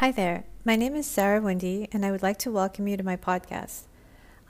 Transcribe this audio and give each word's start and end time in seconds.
Hi 0.00 0.12
there. 0.12 0.44
My 0.62 0.76
name 0.76 0.94
is 0.94 1.06
Sarah 1.06 1.40
Windy, 1.40 1.88
and 1.90 2.04
I 2.04 2.10
would 2.10 2.22
like 2.22 2.36
to 2.40 2.50
welcome 2.50 2.86
you 2.86 2.98
to 2.98 3.02
my 3.02 3.16
podcast. 3.16 3.84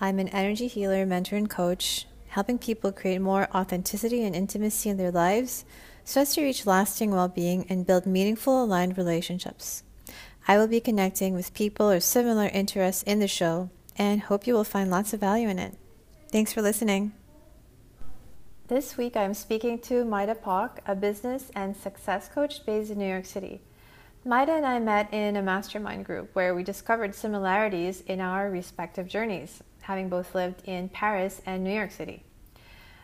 I'm 0.00 0.18
an 0.18 0.26
energy 0.30 0.66
healer, 0.66 1.06
mentor, 1.06 1.36
and 1.36 1.48
coach, 1.48 2.08
helping 2.26 2.58
people 2.58 2.90
create 2.90 3.20
more 3.20 3.46
authenticity 3.54 4.24
and 4.24 4.34
intimacy 4.34 4.90
in 4.90 4.96
their 4.96 5.12
lives 5.12 5.64
so 6.02 6.22
as 6.22 6.34
to 6.34 6.42
reach 6.42 6.66
lasting 6.66 7.12
well 7.12 7.28
being 7.28 7.64
and 7.68 7.86
build 7.86 8.06
meaningful, 8.06 8.64
aligned 8.64 8.98
relationships. 8.98 9.84
I 10.48 10.58
will 10.58 10.66
be 10.66 10.80
connecting 10.80 11.32
with 11.32 11.54
people 11.54 11.90
of 11.90 12.02
similar 12.02 12.46
interests 12.46 13.04
in 13.04 13.20
the 13.20 13.28
show 13.28 13.70
and 13.96 14.22
hope 14.22 14.48
you 14.48 14.54
will 14.54 14.64
find 14.64 14.90
lots 14.90 15.12
of 15.12 15.20
value 15.20 15.48
in 15.48 15.60
it. 15.60 15.74
Thanks 16.32 16.52
for 16.52 16.60
listening. 16.60 17.12
This 18.66 18.96
week 18.96 19.16
I'm 19.16 19.32
speaking 19.32 19.78
to 19.82 20.04
Maida 20.04 20.34
Pak, 20.34 20.82
a 20.86 20.96
business 20.96 21.52
and 21.54 21.76
success 21.76 22.28
coach 22.28 22.66
based 22.66 22.90
in 22.90 22.98
New 22.98 23.06
York 23.06 23.26
City. 23.26 23.60
Maida 24.26 24.54
and 24.54 24.66
I 24.66 24.80
met 24.80 25.14
in 25.14 25.36
a 25.36 25.42
mastermind 25.42 26.04
group 26.04 26.34
where 26.34 26.52
we 26.52 26.64
discovered 26.64 27.14
similarities 27.14 28.00
in 28.08 28.20
our 28.20 28.50
respective 28.50 29.06
journeys, 29.06 29.62
having 29.82 30.08
both 30.08 30.34
lived 30.34 30.62
in 30.64 30.88
Paris 30.88 31.40
and 31.46 31.62
New 31.62 31.72
York 31.72 31.92
City. 31.92 32.24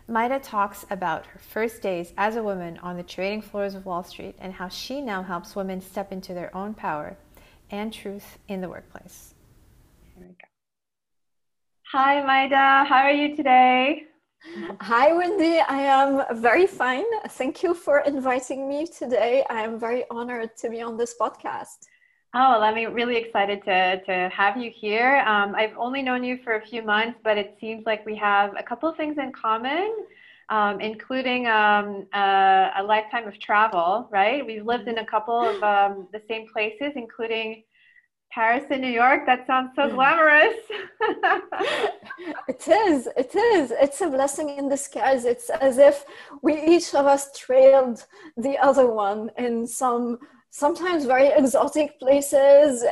Maida 0.08 0.40
talks 0.40 0.84
about 0.90 1.26
her 1.26 1.38
first 1.38 1.80
days 1.80 2.12
as 2.16 2.34
a 2.34 2.42
woman 2.42 2.76
on 2.78 2.96
the 2.96 3.04
trading 3.04 3.40
floors 3.40 3.76
of 3.76 3.86
Wall 3.86 4.02
Street 4.02 4.34
and 4.40 4.52
how 4.54 4.66
she 4.68 5.00
now 5.00 5.22
helps 5.22 5.54
women 5.54 5.80
step 5.80 6.10
into 6.10 6.34
their 6.34 6.54
own 6.56 6.74
power 6.74 7.16
and 7.70 7.92
truth 7.92 8.38
in 8.48 8.60
the 8.60 8.68
workplace. 8.68 9.32
Here 10.16 10.26
we 10.26 10.32
go. 10.32 10.48
Hi, 11.92 12.20
Maida. 12.26 12.84
How 12.88 13.02
are 13.04 13.12
you 13.12 13.36
today? 13.36 14.08
Hi, 14.80 15.12
Wendy. 15.12 15.60
I 15.60 15.82
am 15.82 16.40
very 16.42 16.66
fine. 16.66 17.04
Thank 17.30 17.62
you 17.62 17.74
for 17.74 18.00
inviting 18.00 18.68
me 18.68 18.86
today. 18.86 19.44
I 19.48 19.62
am 19.62 19.78
very 19.78 20.04
honored 20.10 20.56
to 20.58 20.68
be 20.68 20.82
on 20.82 20.96
this 20.96 21.14
podcast. 21.18 21.86
Oh, 22.34 22.50
well, 22.50 22.62
I'm 22.62 22.92
really 22.92 23.16
excited 23.16 23.62
to, 23.64 24.02
to 24.04 24.28
have 24.30 24.56
you 24.56 24.70
here. 24.70 25.22
Um, 25.26 25.54
I've 25.54 25.76
only 25.78 26.02
known 26.02 26.24
you 26.24 26.38
for 26.42 26.56
a 26.56 26.66
few 26.66 26.82
months, 26.82 27.20
but 27.22 27.38
it 27.38 27.56
seems 27.60 27.86
like 27.86 28.04
we 28.04 28.16
have 28.16 28.54
a 28.58 28.62
couple 28.62 28.88
of 28.88 28.96
things 28.96 29.16
in 29.18 29.32
common, 29.32 29.94
um, 30.48 30.80
including 30.80 31.46
um, 31.46 32.06
a, 32.12 32.70
a, 32.78 32.82
lifetime 32.82 33.28
of 33.28 33.38
travel, 33.38 34.08
right? 34.10 34.44
We've 34.44 34.66
lived 34.66 34.88
in 34.88 34.98
a 34.98 35.06
couple 35.06 35.40
of 35.40 35.62
um, 35.62 36.08
the 36.12 36.22
same 36.28 36.48
places, 36.52 36.92
including 36.96 37.62
Paris 38.32 38.64
and 38.70 38.80
New 38.80 38.88
York. 38.88 39.26
That 39.26 39.46
sounds 39.46 39.72
so 39.76 39.90
glamorous. 39.90 40.56
it 42.48 42.66
is. 42.66 43.08
It 43.16 43.34
is. 43.34 43.72
It's 43.72 44.00
a 44.00 44.08
blessing 44.08 44.48
in 44.50 44.70
disguise. 44.70 45.26
It's 45.26 45.50
as 45.50 45.76
if 45.76 46.04
we 46.40 46.60
each 46.62 46.94
of 46.94 47.04
us 47.06 47.30
trailed 47.38 48.06
the 48.36 48.56
other 48.58 48.86
one 48.86 49.30
in 49.36 49.66
some 49.66 50.18
sometimes 50.54 51.06
very 51.06 51.28
exotic 51.28 51.98
places 51.98 52.84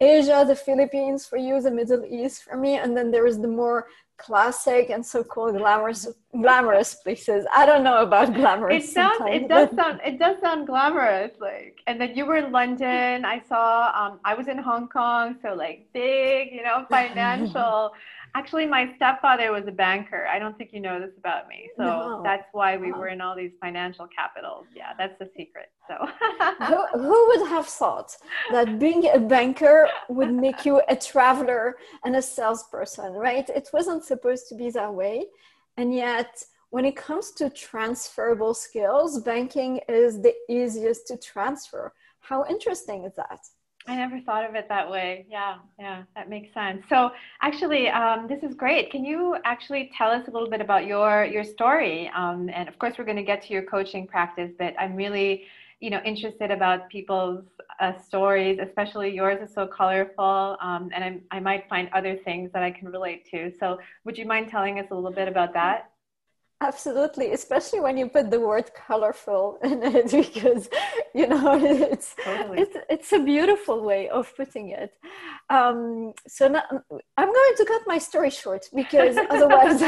asia 0.00 0.44
the 0.44 0.56
philippines 0.56 1.24
for 1.24 1.38
you 1.38 1.60
the 1.60 1.70
middle 1.70 2.04
east 2.04 2.42
for 2.42 2.56
me 2.56 2.74
and 2.74 2.96
then 2.96 3.12
there 3.12 3.24
is 3.24 3.38
the 3.40 3.46
more 3.46 3.86
classic 4.16 4.90
and 4.90 5.04
so-called 5.04 5.56
glamorous 5.56 6.06
glamorous 6.32 6.94
places. 6.96 7.46
I 7.54 7.66
don't 7.66 7.82
know 7.82 7.98
about 8.02 8.34
glamorous. 8.34 8.84
It 8.84 8.88
sounds 8.88 9.22
it 9.26 9.48
does 9.48 9.70
sound 9.74 10.00
it 10.04 10.18
does 10.18 10.40
sound 10.40 10.66
glamorous 10.66 11.32
like 11.40 11.78
and 11.86 12.00
then 12.00 12.14
you 12.16 12.24
were 12.26 12.36
in 12.36 12.52
London. 12.52 13.24
I 13.24 13.40
saw 13.48 13.90
um 13.94 14.20
I 14.24 14.34
was 14.34 14.48
in 14.48 14.58
Hong 14.58 14.88
Kong, 14.88 15.36
so 15.42 15.54
like 15.54 15.88
big, 15.92 16.52
you 16.52 16.62
know, 16.62 16.86
financial 16.90 17.92
Actually, 18.36 18.66
my 18.66 18.92
stepfather 18.96 19.52
was 19.52 19.62
a 19.68 19.72
banker. 19.72 20.26
I 20.26 20.40
don't 20.40 20.58
think 20.58 20.70
you 20.72 20.80
know 20.80 20.98
this 20.98 21.16
about 21.16 21.46
me. 21.46 21.70
So 21.76 21.84
no. 21.84 22.20
that's 22.24 22.48
why 22.52 22.76
we 22.76 22.90
were 22.90 23.06
in 23.06 23.20
all 23.20 23.36
these 23.36 23.52
financial 23.60 24.08
capitals. 24.08 24.66
Yeah, 24.74 24.92
that's 24.98 25.16
the 25.20 25.30
secret. 25.36 25.68
So 25.88 25.94
who, 26.66 26.98
who 26.98 27.26
would 27.28 27.48
have 27.48 27.66
thought 27.66 28.16
that 28.50 28.80
being 28.80 29.08
a 29.14 29.20
banker 29.20 29.88
would 30.08 30.32
make 30.32 30.66
you 30.66 30.82
a 30.88 30.96
traveler 30.96 31.76
and 32.04 32.16
a 32.16 32.22
salesperson, 32.22 33.12
right? 33.12 33.48
It 33.48 33.68
wasn't 33.72 34.04
supposed 34.04 34.48
to 34.48 34.56
be 34.56 34.68
that 34.70 34.92
way. 34.92 35.26
And 35.76 35.94
yet, 35.94 36.42
when 36.70 36.84
it 36.84 36.96
comes 36.96 37.30
to 37.32 37.50
transferable 37.50 38.52
skills, 38.52 39.20
banking 39.20 39.78
is 39.88 40.20
the 40.20 40.34
easiest 40.48 41.06
to 41.06 41.16
transfer. 41.16 41.92
How 42.18 42.44
interesting 42.46 43.04
is 43.04 43.14
that? 43.14 43.40
I 43.86 43.96
never 43.96 44.18
thought 44.20 44.48
of 44.48 44.54
it 44.54 44.66
that 44.70 44.90
way. 44.90 45.26
Yeah, 45.28 45.56
yeah, 45.78 46.04
that 46.14 46.30
makes 46.30 46.54
sense. 46.54 46.82
So 46.88 47.10
actually, 47.42 47.88
um, 47.90 48.26
this 48.26 48.42
is 48.42 48.54
great. 48.54 48.90
Can 48.90 49.04
you 49.04 49.36
actually 49.44 49.90
tell 49.96 50.10
us 50.10 50.26
a 50.26 50.30
little 50.30 50.48
bit 50.48 50.62
about 50.62 50.86
your 50.86 51.24
your 51.26 51.44
story? 51.44 52.10
Um, 52.16 52.48
and 52.54 52.66
of 52.66 52.78
course, 52.78 52.94
we're 52.96 53.04
going 53.04 53.18
to 53.18 53.22
get 53.22 53.42
to 53.42 53.52
your 53.52 53.62
coaching 53.64 54.06
practice, 54.06 54.52
but 54.58 54.74
I'm 54.80 54.96
really, 54.96 55.44
you 55.80 55.90
know, 55.90 56.00
interested 56.02 56.50
about 56.50 56.88
people's 56.88 57.44
uh, 57.78 57.92
stories, 58.00 58.58
especially 58.58 59.14
yours 59.14 59.46
is 59.46 59.54
so 59.54 59.66
colorful, 59.66 60.56
um, 60.62 60.88
and 60.94 61.04
I, 61.04 61.36
I 61.36 61.40
might 61.40 61.68
find 61.68 61.90
other 61.92 62.16
things 62.24 62.52
that 62.52 62.62
I 62.62 62.70
can 62.70 62.88
relate 62.88 63.28
to. 63.32 63.52
So, 63.60 63.78
would 64.04 64.16
you 64.16 64.24
mind 64.24 64.48
telling 64.48 64.78
us 64.78 64.86
a 64.92 64.94
little 64.94 65.12
bit 65.12 65.28
about 65.28 65.52
that? 65.54 65.90
Absolutely, 66.66 67.32
especially 67.32 67.80
when 67.80 67.98
you 67.98 68.08
put 68.08 68.30
the 68.30 68.40
word 68.40 68.70
colorful 68.74 69.58
in 69.70 69.82
it, 69.82 70.10
because 70.10 70.70
you 71.14 71.26
know 71.26 71.58
it's 71.92 72.16
totally. 72.24 72.60
it's 72.62 72.76
it's 72.88 73.12
a 73.12 73.18
beautiful 73.18 73.84
way 73.90 74.08
of 74.08 74.34
putting 74.34 74.70
it. 74.70 74.92
Um, 75.50 76.14
so 76.26 76.48
now, 76.48 76.62
I'm 77.18 77.32
going 77.40 77.54
to 77.58 77.64
cut 77.66 77.82
my 77.86 77.98
story 77.98 78.30
short 78.30 78.62
because 78.74 79.14
otherwise, 79.34 79.82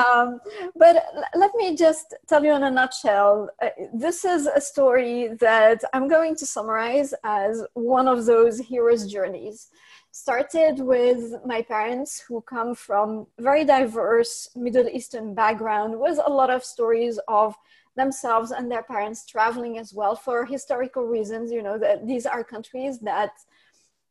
um, 0.00 0.40
but 0.76 0.94
let 1.34 1.52
me 1.56 1.74
just 1.74 2.14
tell 2.28 2.44
you 2.44 2.54
in 2.54 2.62
a 2.62 2.70
nutshell. 2.70 3.50
Uh, 3.60 3.70
this 3.92 4.24
is 4.24 4.46
a 4.46 4.60
story 4.60 5.30
that 5.40 5.82
I'm 5.92 6.06
going 6.06 6.36
to 6.36 6.46
summarize 6.46 7.12
as 7.24 7.64
one 7.74 8.06
of 8.06 8.24
those 8.24 8.60
hero's 8.60 9.10
journeys 9.10 9.68
started 10.12 10.80
with 10.80 11.34
my 11.46 11.62
parents 11.62 12.20
who 12.20 12.40
come 12.40 12.74
from 12.74 13.26
very 13.38 13.64
diverse 13.64 14.48
middle 14.56 14.88
eastern 14.88 15.34
background 15.34 15.98
with 15.98 16.18
a 16.24 16.30
lot 16.30 16.50
of 16.50 16.64
stories 16.64 17.18
of 17.28 17.54
themselves 17.96 18.50
and 18.50 18.70
their 18.70 18.82
parents 18.82 19.24
traveling 19.26 19.78
as 19.78 19.94
well 19.94 20.16
for 20.16 20.44
historical 20.44 21.04
reasons. 21.04 21.52
You 21.52 21.62
know 21.62 21.78
that 21.78 22.06
these 22.06 22.26
are 22.26 22.42
countries 22.42 22.98
that 23.00 23.32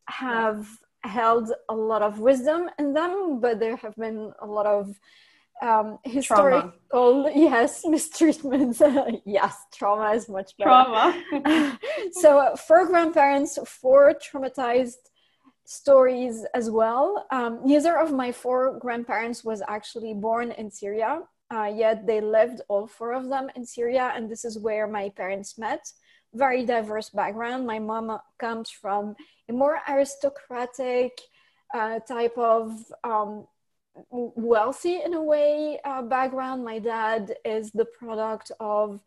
have 0.08 0.68
held 1.04 1.52
a 1.70 1.76
lot 1.76 2.02
of 2.02 2.20
wisdom 2.20 2.70
in 2.78 2.94
them 2.94 3.40
but 3.40 3.60
there 3.60 3.78
have 3.78 3.96
been 3.96 4.34
a 4.42 4.46
lot 4.46 4.66
of 4.66 5.00
um, 5.62 5.98
historical 6.04 6.74
trauma. 6.92 7.32
yes 7.36 7.86
mistreatment 7.86 8.82
yes 9.26 9.56
trauma 9.74 10.12
is 10.12 10.28
much 10.30 10.58
better. 10.58 10.70
Trauma. 10.70 11.24
So 12.12 12.56
for 12.68 12.86
grandparents 12.86 13.60
for 13.66 14.14
traumatized 14.14 15.10
stories 15.70 16.46
as 16.56 16.72
well. 16.72 17.28
Um, 17.30 17.60
neither 17.64 17.96
of 18.00 18.12
my 18.12 18.32
four 18.32 18.80
grandparents 18.80 19.44
was 19.44 19.62
actually 19.68 20.16
born 20.16 20.52
in 20.54 20.72
Syria, 20.72 21.22
uh, 21.54 21.72
yet 21.84 22.08
they 22.08 22.22
lived 22.22 22.62
all 22.70 22.88
four 22.88 23.14
of 23.14 23.30
them 23.30 23.52
in 23.56 23.64
Syria, 23.64 24.12
and 24.16 24.28
this 24.28 24.44
is 24.44 24.58
where 24.58 24.88
my 24.88 25.10
parents 25.10 25.60
met. 25.60 25.82
Very 26.34 26.66
diverse 26.66 27.12
background. 27.12 27.68
My 27.68 27.78
mom 27.78 28.18
comes 28.40 28.72
from 28.72 29.16
a 29.48 29.54
more 29.54 29.80
aristocratic 29.88 31.12
uh, 31.72 32.00
type 32.00 32.36
of 32.36 32.72
um, 33.04 33.46
wealthy, 34.10 35.04
in 35.06 35.14
a 35.14 35.22
way, 35.22 35.80
uh, 35.86 36.02
background. 36.02 36.66
My 36.66 36.80
dad 36.80 37.36
is 37.46 37.70
the 37.72 37.86
product 37.86 38.52
of 38.60 39.00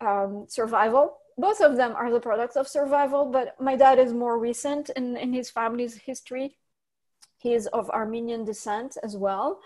um, 0.00 0.46
survival 0.48 1.18
both 1.36 1.60
of 1.60 1.76
them 1.76 1.94
are 1.96 2.10
the 2.10 2.20
products 2.20 2.56
of 2.56 2.68
survival, 2.68 3.26
but 3.26 3.60
my 3.60 3.76
dad 3.76 3.98
is 3.98 4.12
more 4.12 4.38
recent 4.38 4.90
in, 4.90 5.16
in 5.16 5.32
his 5.32 5.50
family's 5.50 5.96
history. 5.96 6.56
He 7.38 7.54
is 7.54 7.66
of 7.68 7.90
Armenian 7.90 8.44
descent 8.44 8.96
as 9.02 9.16
well. 9.16 9.60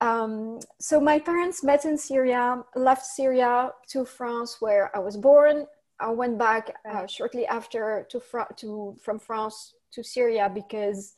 Um, 0.00 0.58
so 0.80 1.00
my 1.00 1.18
parents 1.18 1.62
met 1.62 1.84
in 1.84 1.96
Syria, 1.96 2.62
left 2.74 3.06
Syria 3.06 3.72
to 3.90 4.04
France, 4.04 4.56
where 4.60 4.94
I 4.96 4.98
was 4.98 5.16
born. 5.16 5.66
I 6.00 6.10
went 6.10 6.38
back 6.38 6.74
uh, 6.90 7.06
shortly 7.06 7.46
after 7.46 8.06
to, 8.10 8.20
to 8.56 8.96
from 9.00 9.18
France 9.18 9.74
to 9.92 10.02
Syria 10.02 10.50
because 10.52 11.14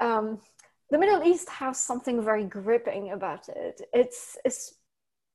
um, 0.00 0.40
the 0.90 0.98
Middle 0.98 1.22
East 1.22 1.48
has 1.50 1.78
something 1.78 2.22
very 2.24 2.44
gripping 2.44 3.12
about 3.12 3.48
it. 3.48 3.82
It's, 3.92 4.36
it's 4.44 4.74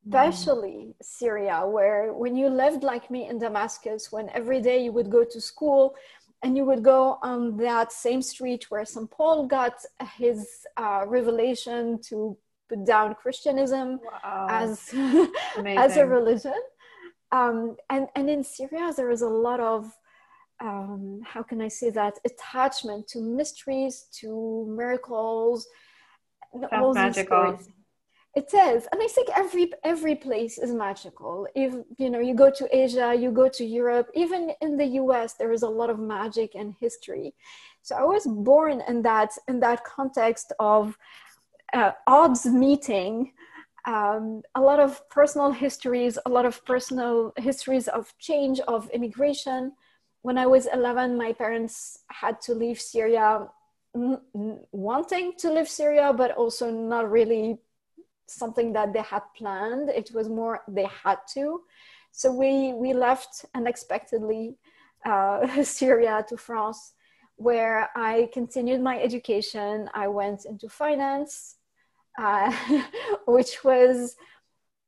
especially 0.05 0.95
Syria, 1.01 1.65
where 1.65 2.13
when 2.13 2.35
you 2.35 2.49
lived 2.49 2.83
like 2.83 3.09
me 3.09 3.27
in 3.29 3.37
Damascus, 3.39 4.11
when 4.11 4.29
every 4.29 4.61
day 4.61 4.83
you 4.83 4.91
would 4.91 5.09
go 5.09 5.23
to 5.23 5.39
school 5.39 5.95
and 6.41 6.57
you 6.57 6.65
would 6.65 6.83
go 6.83 7.19
on 7.21 7.57
that 7.57 7.91
same 7.91 8.21
street 8.21 8.65
where 8.69 8.85
St. 8.85 9.09
Paul 9.09 9.47
got 9.47 9.73
his 10.17 10.65
uh, 10.75 11.05
revelation 11.07 11.99
to 12.09 12.37
put 12.67 12.85
down 12.85 13.15
Christianism 13.15 13.99
wow. 14.03 14.47
as, 14.49 14.93
as 15.65 15.97
a 15.97 16.05
religion. 16.05 16.61
Um, 17.31 17.77
and, 17.89 18.07
and 18.15 18.29
in 18.29 18.43
Syria, 18.43 18.93
there 18.95 19.09
is 19.09 19.21
a 19.21 19.29
lot 19.29 19.59
of, 19.59 19.91
um, 20.59 21.21
how 21.25 21.43
can 21.43 21.61
I 21.61 21.69
say 21.69 21.89
that, 21.91 22.19
attachment 22.25 23.07
to 23.09 23.19
mysteries, 23.21 24.05
to 24.19 24.65
miracles, 24.69 25.67
Sounds 26.69 26.95
magical. 26.95 27.55
Stories 27.55 27.72
it 28.35 28.51
is. 28.53 28.87
And 28.91 29.01
i 29.01 29.07
think 29.07 29.29
every 29.35 29.71
every 29.83 30.15
place 30.15 30.57
is 30.57 30.73
magical. 30.73 31.47
If 31.55 31.73
you 31.97 32.09
know 32.09 32.19
you 32.19 32.33
go 32.33 32.49
to 32.49 32.75
asia 32.75 33.13
you 33.15 33.31
go 33.31 33.47
to 33.49 33.63
europe 33.63 34.09
even 34.13 34.51
in 34.61 34.77
the 34.77 34.85
us 34.85 35.33
there 35.33 35.51
is 35.51 35.63
a 35.63 35.69
lot 35.69 35.89
of 35.89 35.99
magic 35.99 36.55
and 36.55 36.75
history. 36.79 37.33
So 37.83 37.95
i 37.95 38.03
was 38.03 38.25
born 38.25 38.81
in 38.87 39.01
that 39.03 39.31
in 39.47 39.59
that 39.59 39.83
context 39.83 40.51
of 40.59 40.97
uh, 41.73 41.91
odds 42.07 42.45
meeting 42.45 43.33
um, 43.85 44.41
a 44.55 44.61
lot 44.61 44.79
of 44.79 45.07
personal 45.09 45.51
histories 45.51 46.17
a 46.25 46.29
lot 46.29 46.45
of 46.45 46.65
personal 46.65 47.33
histories 47.37 47.87
of 47.87 48.13
change 48.17 48.59
of 48.61 48.89
immigration. 48.89 49.73
When 50.23 50.37
i 50.37 50.47
was 50.47 50.67
11 50.73 51.17
my 51.17 51.33
parents 51.33 51.99
had 52.07 52.41
to 52.41 52.55
leave 52.55 52.79
syria 52.81 53.47
wanting 54.71 55.33
to 55.37 55.51
leave 55.51 55.69
syria 55.69 56.13
but 56.13 56.31
also 56.31 56.71
not 56.71 57.11
really 57.11 57.59
something 58.27 58.73
that 58.73 58.93
they 58.93 59.01
had 59.01 59.23
planned. 59.35 59.89
It 59.89 60.11
was 60.13 60.29
more 60.29 60.61
they 60.67 60.87
had 61.03 61.19
to. 61.33 61.61
So 62.11 62.31
we 62.31 62.73
we 62.73 62.93
left 62.93 63.45
unexpectedly 63.55 64.55
uh, 65.05 65.63
Syria 65.63 66.25
to 66.29 66.37
France, 66.37 66.93
where 67.35 67.89
I 67.95 68.29
continued 68.33 68.81
my 68.81 68.99
education. 69.01 69.89
I 69.93 70.07
went 70.07 70.45
into 70.45 70.69
finance, 70.69 71.57
uh, 72.19 72.51
which 73.27 73.63
was 73.63 74.15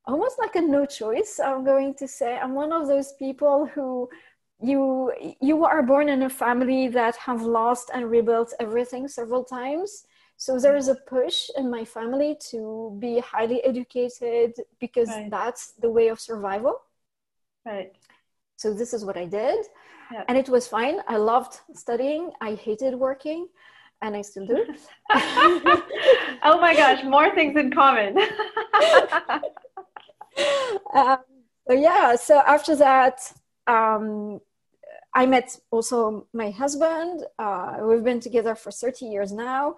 almost 0.05 0.37
like 0.39 0.55
a 0.55 0.61
no 0.61 0.85
choice. 0.85 1.39
I'm 1.39 1.65
going 1.65 1.95
to 1.95 2.07
say 2.07 2.37
I'm 2.37 2.53
one 2.53 2.71
of 2.71 2.87
those 2.87 3.13
people 3.13 3.65
who 3.65 4.09
you 4.61 5.11
you 5.41 5.65
are 5.65 5.83
born 5.83 6.09
in 6.09 6.23
a 6.23 6.29
family 6.29 6.87
that 6.87 7.15
have 7.17 7.41
lost 7.41 7.91
and 7.93 8.09
rebuilt 8.09 8.53
everything 8.59 9.07
several 9.07 9.43
times 9.43 10.05
so 10.37 10.59
there 10.59 10.75
is 10.75 10.87
a 10.89 10.95
push 10.95 11.49
in 11.55 11.69
my 11.69 11.85
family 11.85 12.37
to 12.51 12.95
be 12.99 13.19
highly 13.19 13.63
educated 13.63 14.53
because 14.79 15.09
right. 15.09 15.31
that's 15.31 15.71
the 15.73 15.89
way 15.89 16.09
of 16.09 16.19
survival. 16.19 16.81
Right. 17.65 17.93
So 18.57 18.73
this 18.73 18.93
is 18.93 19.05
what 19.05 19.17
I 19.17 19.25
did. 19.25 19.65
And 20.27 20.37
it 20.37 20.49
was 20.49 20.67
fine. 20.67 20.99
I 21.07 21.17
loved 21.17 21.59
studying. 21.73 22.31
I 22.39 22.53
hated 22.55 22.93
working 22.95 23.47
and 24.01 24.15
I 24.15 24.21
still 24.21 24.45
do. 24.45 24.65
oh 26.43 26.57
my 26.61 26.75
gosh, 26.75 27.03
more 27.03 27.33
things 27.33 27.57
in 27.57 27.71
common. 27.71 28.17
um, 30.93 31.17
yeah, 31.69 32.15
so 32.15 32.39
after 32.45 32.75
that, 32.75 33.33
um, 33.67 34.39
I 35.13 35.25
met 35.25 35.57
also 35.71 36.27
my 36.33 36.51
husband. 36.51 37.25
Uh, 37.39 37.77
we've 37.81 38.03
been 38.03 38.19
together 38.19 38.53
for 38.53 38.69
30 38.71 39.05
years 39.05 39.31
now 39.31 39.75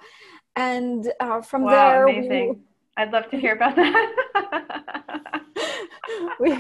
and 0.58 1.14
uh, 1.20 1.42
from 1.42 1.62
wow, 1.64 1.72
there 1.72 2.08
amazing. 2.08 2.50
We, 2.50 2.56
I'd 2.98 3.12
love 3.12 3.30
to 3.30 3.38
hear 3.38 3.54
about 3.54 3.76
that. 3.76 5.44
we, 6.40 6.52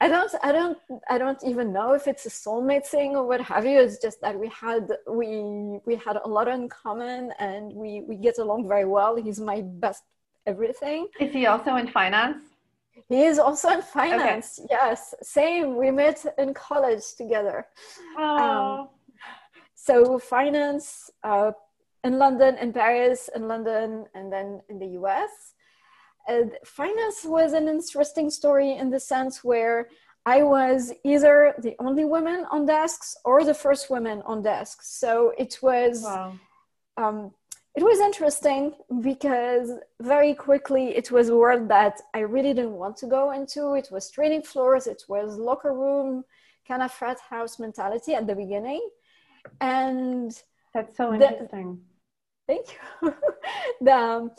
I 0.00 0.08
don't, 0.08 0.32
I 0.42 0.50
don't, 0.50 0.78
I 1.08 1.18
don't 1.18 1.38
even 1.44 1.72
know 1.72 1.92
if 1.92 2.08
it's 2.08 2.26
a 2.26 2.30
soulmate 2.30 2.84
thing 2.84 3.14
or 3.14 3.26
what 3.26 3.40
have 3.40 3.64
you. 3.64 3.78
It's 3.80 3.98
just 3.98 4.20
that 4.22 4.36
we 4.38 4.48
had, 4.48 4.90
we, 5.08 5.78
we 5.86 5.94
had 5.94 6.16
a 6.16 6.28
lot 6.28 6.48
in 6.48 6.68
common, 6.68 7.32
and 7.38 7.72
we, 7.72 8.02
we 8.08 8.16
get 8.16 8.38
along 8.38 8.66
very 8.66 8.84
well. 8.86 9.14
He's 9.14 9.40
my 9.40 9.62
best 9.64 10.02
everything. 10.46 11.06
Is 11.20 11.32
he 11.32 11.46
also 11.46 11.76
in 11.76 11.86
finance? 11.86 12.42
He 13.08 13.22
is 13.22 13.38
also 13.38 13.68
in 13.70 13.82
finance. 13.82 14.58
Okay. 14.58 14.68
Yes, 14.70 15.14
same. 15.22 15.76
We 15.76 15.92
met 15.92 16.26
in 16.38 16.52
college 16.54 17.04
together. 17.16 17.66
Oh. 18.18 18.36
Um, 18.36 18.88
so 19.76 20.18
finance, 20.18 21.10
uh, 21.22 21.52
in 22.04 22.18
London, 22.18 22.56
in 22.58 22.72
Paris, 22.72 23.28
in 23.34 23.48
London, 23.48 24.06
and 24.14 24.32
then 24.32 24.60
in 24.68 24.78
the 24.78 24.98
US. 25.00 25.54
And 26.26 26.52
finance 26.64 27.24
was 27.24 27.52
an 27.52 27.68
interesting 27.68 28.30
story 28.30 28.72
in 28.72 28.90
the 28.90 29.00
sense 29.00 29.42
where 29.42 29.88
I 30.26 30.42
was 30.42 30.92
either 31.04 31.54
the 31.58 31.74
only 31.78 32.04
woman 32.04 32.44
on 32.50 32.66
desks 32.66 33.16
or 33.24 33.44
the 33.44 33.54
first 33.54 33.88
woman 33.88 34.22
on 34.26 34.42
desks. 34.42 34.90
So 34.90 35.32
it 35.38 35.58
was 35.62 36.02
wow. 36.02 36.34
um, 36.98 37.32
it 37.74 37.82
was 37.82 38.00
interesting 38.00 38.74
because 39.00 39.70
very 40.00 40.34
quickly 40.34 40.96
it 40.96 41.10
was 41.10 41.28
a 41.28 41.36
world 41.36 41.68
that 41.68 42.00
I 42.12 42.20
really 42.20 42.52
didn't 42.52 42.72
want 42.72 42.96
to 42.98 43.06
go 43.06 43.30
into. 43.30 43.74
It 43.74 43.88
was 43.90 44.10
trading 44.10 44.42
floors, 44.42 44.86
it 44.86 45.04
was 45.08 45.38
locker 45.38 45.72
room, 45.72 46.24
kind 46.66 46.82
of 46.82 46.92
frat 46.92 47.20
house 47.30 47.58
mentality 47.58 48.14
at 48.14 48.26
the 48.26 48.34
beginning. 48.34 48.86
And 49.60 50.30
that's 50.74 50.96
so 50.96 51.14
interesting. 51.14 51.80
Thank 52.48 52.66
you. 53.02 53.14
the, 53.80 53.94
um, 53.94 54.30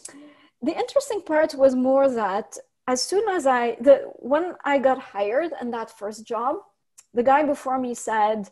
the 0.61 0.75
interesting 0.75 1.21
part 1.21 1.53
was 1.55 1.75
more 1.75 2.09
that 2.09 2.57
as 2.87 3.01
soon 3.01 3.29
as 3.29 3.45
I, 3.45 3.77
the, 3.79 4.11
when 4.15 4.55
I 4.65 4.79
got 4.79 4.99
hired 4.99 5.51
in 5.61 5.69
that 5.71 5.97
first 5.97 6.25
job, 6.25 6.55
the 7.13 7.23
guy 7.23 7.43
before 7.43 7.79
me 7.79 7.93
said, 7.93 8.49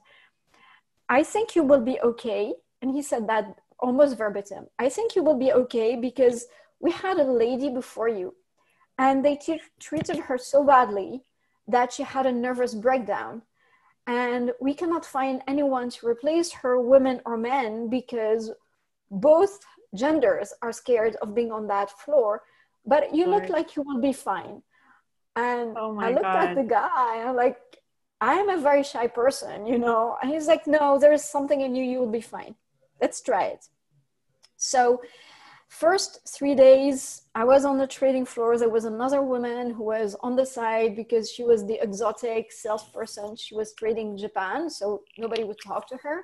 I 1.09 1.24
think 1.24 1.56
you 1.56 1.63
will 1.63 1.81
be 1.81 2.00
okay. 2.01 2.54
And 2.81 2.92
he 2.92 3.01
said 3.01 3.27
that 3.27 3.57
almost 3.80 4.18
verbatim. 4.18 4.68
I 4.77 4.89
think 4.89 5.15
you 5.15 5.24
will 5.24 5.38
be 5.38 5.51
okay 5.54 5.95
because 5.95 6.45
we 6.80 6.92
had 6.92 7.18
a 7.18 7.24
lady 7.24 7.69
before 7.69 8.10
you 8.10 8.36
and 9.00 9.24
they 9.25 9.36
t- 9.36 9.62
treated 9.80 10.18
her 10.18 10.38
so 10.38 10.63
badly 10.63 11.24
that 11.68 11.94
she 11.94 12.03
had 12.03 12.25
a 12.25 12.31
nervous 12.31 12.74
breakdown. 12.74 13.42
And 14.06 14.53
we 14.62 14.74
cannot 14.74 15.06
find 15.06 15.42
anyone 15.48 15.89
to 15.89 16.07
replace 16.07 16.51
her, 16.53 16.80
women 16.80 17.21
or 17.25 17.38
men, 17.38 17.89
because 17.89 18.51
both 19.09 19.59
genders 19.95 20.54
are 20.62 20.71
scared 20.71 21.15
of 21.21 21.33
being 21.33 21.51
on 21.51 21.68
that 21.68 21.89
floor 21.92 22.44
but 22.88 23.13
you 23.13 23.27
look 23.27 23.50
like 23.50 23.75
you 23.75 23.83
will 23.83 24.00
be 24.00 24.13
fine. 24.13 24.63
And 25.36 25.75
oh 25.77 26.00
i 26.00 26.09
looked 26.09 26.24
God. 26.24 26.48
at 26.48 26.56
the 26.56 26.63
guy 26.63 27.24
i'm 27.24 27.36
like 27.36 27.59
i 28.21 28.33
am 28.33 28.50
a 28.50 28.57
very 28.57 28.83
shy 28.83 29.07
person 29.07 29.68
you 29.68 29.77
know? 29.77 30.18
And 30.21 30.31
he's 30.31 30.48
like 30.48 30.65
no 30.65 30.98
there's 30.98 31.24
something 31.24 31.62
in 31.62 31.75
you 31.75 31.83
you 31.83 32.00
will 32.00 32.15
be 32.21 32.21
fine. 32.21 32.56
Let's 33.01 33.21
try 33.21 33.44
it. 33.56 33.63
So 34.56 35.01
first 35.68 36.12
three 36.36 36.56
days 36.56 37.24
i 37.36 37.44
was 37.44 37.65
on 37.65 37.77
the 37.77 37.86
trading 37.86 38.25
floor 38.25 38.57
there 38.57 38.69
was 38.69 38.86
another 38.86 39.21
woman 39.21 39.69
who 39.69 39.83
was 39.83 40.15
on 40.21 40.33
the 40.38 40.45
side 40.45 40.95
because 40.95 41.30
she 41.30 41.44
was 41.44 41.65
the 41.65 41.77
exotic 41.83 42.51
salesperson. 42.51 43.36
She 43.36 43.53
was 43.53 43.74
trading 43.74 44.18
japan 44.18 44.69
so 44.69 45.03
nobody 45.18 45.44
would 45.44 45.60
talk 45.62 45.88
to 45.89 45.98
her. 45.98 46.18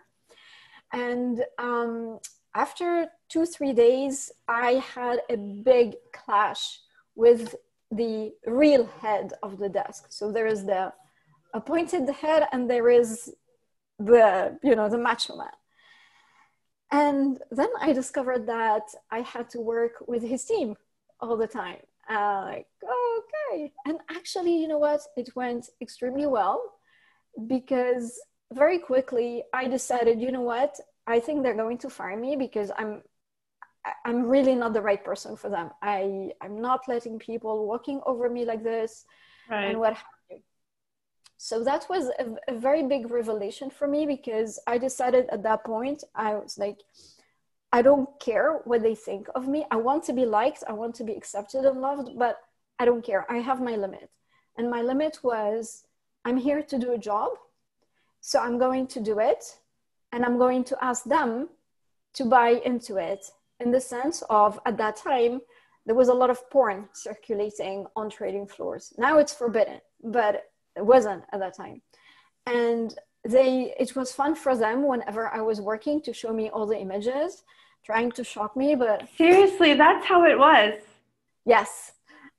And 0.94 1.44
um, 1.60 2.20
after 2.56 3.08
two, 3.30 3.46
three 3.46 3.74
days, 3.74 4.32
I 4.48 4.84
had 4.96 5.20
a 5.30 5.38
big 5.38 5.96
clash 6.14 6.80
with 7.16 7.56
the 7.92 8.34
real 8.46 8.86
head 9.02 9.34
of 9.42 9.58
the 9.58 9.70
desk. 9.70 10.08
So 10.10 10.32
there 10.32 10.48
is 10.48 10.66
the 10.66 10.94
appointed 11.54 12.10
head 12.10 12.48
and 12.52 12.70
there 12.70 12.90
is 12.90 13.34
the, 14.00 14.58
you 14.64 14.76
know, 14.76 14.90
the 14.90 14.98
macho 14.98 15.38
man. 15.38 15.48
And 16.92 17.40
then 17.52 17.70
I 17.80 17.92
discovered 17.94 18.46
that 18.48 18.84
I 19.10 19.22
had 19.22 19.50
to 19.52 19.60
work 19.60 20.04
with 20.08 20.24
his 20.24 20.46
team 20.46 20.76
all 21.20 21.38
the 21.38 21.48
time. 21.48 21.80
Uh, 22.10 22.42
like, 22.46 22.68
okay. 22.84 23.74
And 23.86 24.00
actually, 24.10 24.56
you 24.62 24.68
know 24.68 24.78
what? 24.78 25.02
It 25.16 25.36
went 25.36 25.70
extremely 25.82 26.28
well 26.28 26.62
because 27.48 28.20
very 28.52 28.78
quickly 28.78 29.44
I 29.54 29.68
decided, 29.68 30.22
you 30.22 30.32
know 30.32 30.42
what? 30.42 30.80
I 31.08 31.20
think 31.20 31.44
they're 31.44 31.56
going 31.56 31.78
to 31.80 31.90
fire 31.90 32.18
me 32.18 32.36
because 32.36 32.72
I'm 32.78 33.02
I'm 34.06 34.24
really 34.28 34.56
not 34.56 34.74
the 34.74 34.82
right 34.82 35.04
person 35.04 35.36
for 35.36 35.50
them. 35.50 35.72
I 35.82 36.32
I'm 36.42 36.62
not 36.62 36.88
letting 36.88 37.20
people 37.20 37.68
walking 37.68 38.02
over 38.06 38.30
me 38.30 38.46
like 38.46 38.64
this 38.64 39.06
right. 39.50 39.66
and 39.66 39.80
what 39.80 39.94
have 39.96 40.06
you. 40.30 40.40
So 41.38 41.64
that 41.66 41.88
was 41.90 42.10
a, 42.20 42.38
a 42.48 42.58
very 42.58 42.84
big 42.84 43.12
revelation 43.12 43.70
for 43.70 43.88
me 43.88 44.06
because 44.06 44.60
I 44.66 44.78
decided 44.78 45.28
at 45.30 45.44
that 45.44 45.66
point 45.66 46.04
I 46.16 46.36
was 46.36 46.58
like 46.58 46.80
I 47.74 47.82
don't 47.82 48.08
care 48.20 48.62
what 48.66 48.84
they 48.84 48.96
think 48.96 49.28
of 49.36 49.48
me. 49.48 49.66
I 49.72 49.78
want 49.78 50.04
to 50.06 50.14
be 50.14 50.26
liked, 50.26 50.64
I 50.68 50.74
want 50.74 50.96
to 50.96 51.04
be 51.04 51.14
accepted 51.14 51.66
and 51.66 51.82
loved, 51.82 52.18
but 52.18 52.38
I 52.80 52.86
don't 52.86 53.04
care. 53.04 53.26
I 53.30 53.38
have 53.40 53.62
my 53.62 53.76
limit. 53.76 54.10
And 54.58 54.70
my 54.70 54.82
limit 54.82 55.18
was 55.24 55.84
I'm 56.24 56.38
here 56.38 56.62
to 56.62 56.78
do 56.78 56.94
a 56.94 56.98
job. 56.98 57.32
So 58.22 58.40
I'm 58.40 58.58
going 58.58 58.88
to 58.88 59.02
do 59.02 59.20
it 59.20 59.58
and 60.14 60.24
I'm 60.24 60.38
going 60.38 60.64
to 60.66 60.78
ask 60.82 61.04
them 61.04 61.50
to 62.14 62.24
buy 62.24 62.62
into 62.64 62.98
it 62.98 63.26
in 63.60 63.72
the 63.72 63.82
sense 63.82 64.24
of 64.30 64.60
at 64.66 64.78
that 64.78 64.96
time 64.96 65.42
there 65.86 65.96
was 65.96 66.08
a 66.08 66.14
lot 66.14 66.30
of 66.30 66.50
porn 66.50 66.88
circulating 66.94 67.86
on 67.98 68.10
trading 68.10 68.48
floors. 68.48 68.94
Now 68.98 69.18
it's 69.18 69.34
forbidden, 69.34 69.82
but 70.02 70.46
it 70.78 70.86
wasn't 70.86 71.24
at 71.34 71.40
that 71.42 71.58
time. 71.58 71.82
And 72.46 72.96
they 73.26 73.74
it 73.78 73.96
was 73.96 74.14
fun 74.14 74.36
for 74.36 74.56
them 74.56 74.88
whenever 74.88 75.28
I 75.28 75.42
was 75.42 75.60
working 75.60 76.02
to 76.04 76.14
show 76.14 76.32
me 76.32 76.50
all 76.50 76.66
the 76.66 76.80
images, 76.80 77.44
trying 77.84 78.12
to 78.14 78.24
shock 78.24 78.56
me, 78.56 78.76
but 78.76 79.10
seriously, 79.18 79.74
that's 79.74 80.06
how 80.06 80.24
it 80.26 80.38
was. 80.38 80.76
Yes. 81.46 81.94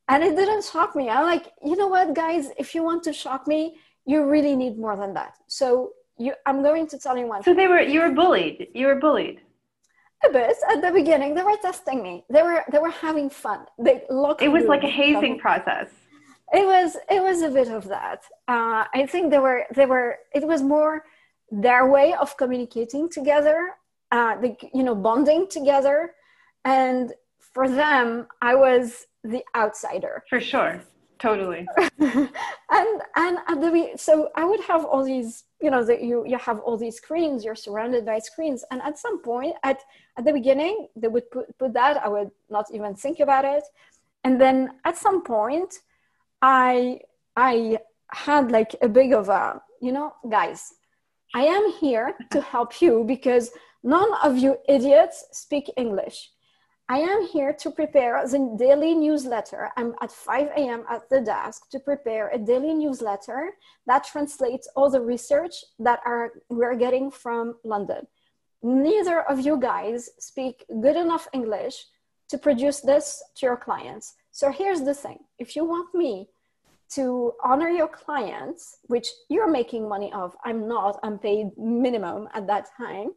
And 0.09 0.23
it 0.23 0.37
didn't 0.37 0.65
shock 0.65 0.95
me. 0.95 1.09
I'm 1.11 1.25
like, 1.25 1.53
you 1.63 1.77
know 1.77 1.89
what, 1.89 2.15
guys, 2.15 2.51
if 2.59 2.75
you 2.75 2.83
want 2.83 3.03
to 3.05 3.13
shock 3.13 3.47
me, 3.47 3.77
you 4.07 4.27
really 4.27 4.55
need 4.55 4.79
more 4.79 4.97
than 4.97 5.15
that. 5.15 5.35
So 5.47 5.93
you 6.19 6.33
i'm 6.47 6.63
going 6.63 6.87
to 6.87 6.99
tell 6.99 7.17
you 7.17 7.27
one 7.27 7.43
so 7.43 7.55
they 7.55 7.67
were 7.67 7.81
you 7.81 8.01
were 8.01 8.11
bullied 8.11 8.69
you 8.75 8.87
were 8.87 8.97
bullied 8.97 9.41
a 10.29 10.33
bit 10.33 10.57
at 10.71 10.81
the 10.81 10.91
beginning. 10.91 11.35
They 11.35 11.43
were 11.43 11.57
testing 11.57 12.03
me. 12.03 12.25
They 12.31 12.43
were 12.43 12.65
they 12.71 12.79
were 12.79 12.91
having 12.91 13.31
fun. 13.31 13.67
They 13.79 14.05
looked. 14.11 14.43
It 14.43 14.49
was 14.49 14.65
like 14.65 14.85
a 14.85 14.95
hazing 15.03 15.39
process. 15.39 15.89
It 16.53 16.65
was 16.65 16.97
it 17.11 17.23
was 17.23 17.43
a 17.43 17.51
bit 17.51 17.69
of 17.69 17.89
that. 17.89 18.23
Uh, 18.49 18.85
I 18.95 19.07
think 19.07 19.31
they 19.31 19.39
were 19.39 19.65
they 19.75 19.87
were. 19.87 20.19
It 20.35 20.47
was 20.47 20.63
more 20.63 21.05
their 21.51 21.87
way 21.89 22.15
of 22.15 22.37
communicating 22.37 23.09
together, 23.09 23.73
uh, 24.11 24.37
the, 24.41 24.57
you 24.73 24.83
know, 24.83 24.95
bonding 24.95 25.47
together, 25.49 26.15
and 26.65 27.13
for 27.39 27.69
them, 27.69 28.27
I 28.41 28.55
was 28.55 29.07
the 29.23 29.43
outsider. 29.55 30.25
For 30.29 30.41
sure 30.41 30.81
totally 31.21 31.67
and 31.99 32.29
and 33.17 33.39
at 33.51 33.61
the 33.61 33.93
so 33.97 34.31
i 34.35 34.45
would 34.45 34.61
have 34.61 34.85
all 34.85 35.05
these 35.05 35.45
you 35.65 35.71
know 35.71 35.85
that 35.91 36.03
you 36.03 36.17
you 36.27 36.39
have 36.49 36.59
all 36.61 36.77
these 36.77 36.97
screens 37.03 37.45
you're 37.45 37.63
surrounded 37.67 38.05
by 38.05 38.19
screens. 38.19 38.61
And 38.71 38.81
at 38.83 38.99
some 39.05 39.17
point 39.23 39.55
at 39.71 39.79
at 40.19 40.25
the 40.27 40.33
beginning 40.33 40.89
they 41.01 41.09
would 41.09 41.29
put, 41.31 41.47
put 41.59 41.73
that 41.73 41.95
i 42.07 42.09
would 42.15 42.31
not 42.51 42.67
even 42.77 42.95
think 42.95 43.21
about 43.21 43.45
it. 43.57 43.65
And 44.25 44.41
then 44.41 44.59
at 44.85 44.97
some 45.05 45.19
point 45.23 45.71
i 46.43 47.01
i 47.37 47.79
had 48.27 48.51
like 48.51 48.73
a 48.83 48.89
big 48.89 49.13
of 49.13 49.29
a 49.29 49.61
you 49.81 49.93
know 49.93 50.15
guys 50.31 50.75
i 51.35 51.43
am 51.57 51.65
here 51.81 52.15
to 52.31 52.41
help 52.41 52.81
you 52.81 53.05
because 53.15 53.51
none 53.83 54.11
of 54.23 54.33
you 54.39 54.57
idiots 54.69 55.25
speak 55.33 55.67
english 55.77 56.31
I 56.87 56.99
am 56.99 57.27
here 57.27 57.55
to 57.55 57.71
prepare 57.71 58.23
the 58.29 58.57
daily 58.59 58.95
newsletter. 58.95 59.71
I'm 59.75 59.95
at 60.03 60.13
5 60.13 60.49
a.m. 60.49 60.85
at 60.91 61.09
the 61.09 61.23
desk 61.23 61.71
to 61.71 61.81
prepare 61.81 62.29
a 62.29 62.39
daily 62.39 62.75
newsletter 62.75 63.53
that 63.87 64.05
translates 64.05 64.69
all 64.77 64.91
the 64.91 65.01
research 65.01 65.55
that 65.79 66.01
are 66.05 66.33
we're 66.51 66.77
getting 66.77 67.11
from 67.11 67.55
London. 67.65 68.07
Neither 68.63 69.23
of 69.23 69.41
you 69.41 69.57
guys 69.57 70.11
speak 70.19 70.67
good 70.83 70.97
enough 70.97 71.27
English 71.33 71.87
to 72.29 72.37
produce 72.37 72.81
this 72.81 73.23
to 73.37 73.47
your 73.47 73.57
clients. 73.57 74.17
So 74.31 74.53
here's 74.53 74.83
the 74.83 74.95
thing. 74.95 75.21
If 75.39 75.57
you 75.57 75.65
want 75.65 75.95
me 75.95 76.29
to 76.97 77.33
honor 77.43 77.71
your 77.71 77.89
clients, 77.89 78.77
which 78.89 79.09
you're 79.31 79.51
making 79.51 79.89
money 79.89 80.13
of, 80.13 80.37
I'm 80.45 80.69
not, 80.69 81.01
I'm 81.03 81.19
paid 81.19 81.57
minimum 81.57 82.29
at 82.35 82.47
that 82.47 82.69
time, 82.77 83.13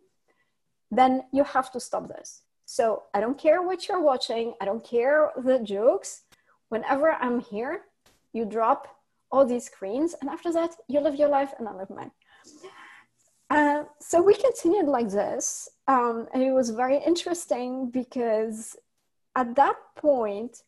then 0.90 1.24
you 1.34 1.44
have 1.44 1.70
to 1.74 1.82
stop 1.82 2.08
this 2.08 2.44
so 2.70 3.04
I 3.14 3.22
don't 3.22 3.38
care 3.38 3.62
what 3.62 3.88
you're 3.88 4.02
watching, 4.02 4.54
I 4.60 4.66
don't 4.66 4.84
care 4.84 5.32
the 5.38 5.58
jokes. 5.60 6.24
Whenever 6.68 7.12
I'm 7.14 7.40
here, 7.40 7.84
you 8.34 8.44
drop 8.44 8.90
all 9.32 9.46
these 9.46 9.64
screens, 9.64 10.16
and 10.20 10.30
after 10.30 10.52
that, 10.52 10.76
you 10.90 11.00
live 11.00 11.16
your 11.16 11.30
life 11.30 11.54
and 11.58 11.68
I 11.68 11.74
live 11.74 11.90
mine. 11.90 12.12
Uh, 13.50 13.84
so 14.02 14.22
we 14.22 14.34
continued 14.36 14.88
like 14.88 15.10
this, 15.10 15.70
um, 15.88 16.28
and 16.34 16.44
it 16.44 16.52
was 16.52 16.72
very 16.72 16.98
interesting 16.98 17.90
because 17.90 18.76
at 19.38 19.56
that 19.56 19.78
point, 19.96 20.64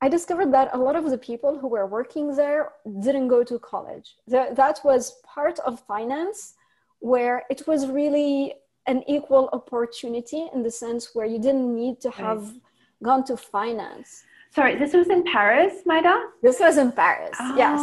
I 0.00 0.08
discovered 0.08 0.52
that 0.52 0.70
a 0.72 0.78
lot 0.78 0.96
of 0.96 1.08
the 1.08 1.18
people 1.18 1.56
who 1.56 1.68
were 1.68 1.86
working 1.86 2.34
there 2.34 2.72
didn't 2.98 3.28
go 3.28 3.44
to 3.44 3.60
college. 3.60 4.16
that 4.26 4.80
was 4.82 5.20
part 5.22 5.60
of 5.60 5.78
finance, 5.78 6.54
where 6.98 7.44
it 7.48 7.68
was 7.68 7.86
really 7.86 8.54
an 8.86 9.02
equal 9.08 9.48
opportunity 9.52 10.48
in 10.54 10.62
the 10.62 10.70
sense 10.70 11.14
where 11.14 11.26
you 11.26 11.38
didn't 11.38 11.74
need 11.74 12.00
to 12.00 12.10
have 12.10 12.42
right. 12.42 12.60
gone 13.02 13.24
to 13.24 13.36
finance. 13.36 14.24
Sorry, 14.50 14.76
this 14.76 14.92
was 14.92 15.08
in 15.08 15.24
Paris, 15.24 15.82
Maida? 15.86 16.26
This 16.42 16.60
was 16.60 16.76
in 16.76 16.92
Paris, 16.92 17.36
oh, 17.40 17.56
yes. 17.56 17.80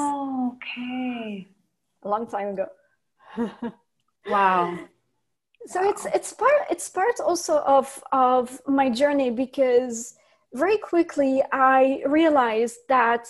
okay. 0.56 1.48
A 2.04 2.10
long 2.10 2.28
time 2.28 2.50
ago. 2.50 2.68
wow. 4.28 4.78
So 5.66 5.82
wow. 5.82 5.90
it's 5.90 6.06
it's 6.06 6.34
part 6.34 6.62
it's 6.70 6.90
part 6.90 7.20
also 7.20 7.60
of 7.60 8.04
of 8.12 8.62
my 8.68 8.90
journey 8.90 9.30
because 9.30 10.16
very 10.54 10.78
quickly 10.78 11.44
I 11.52 12.02
realized 12.06 12.80
that 12.88 13.28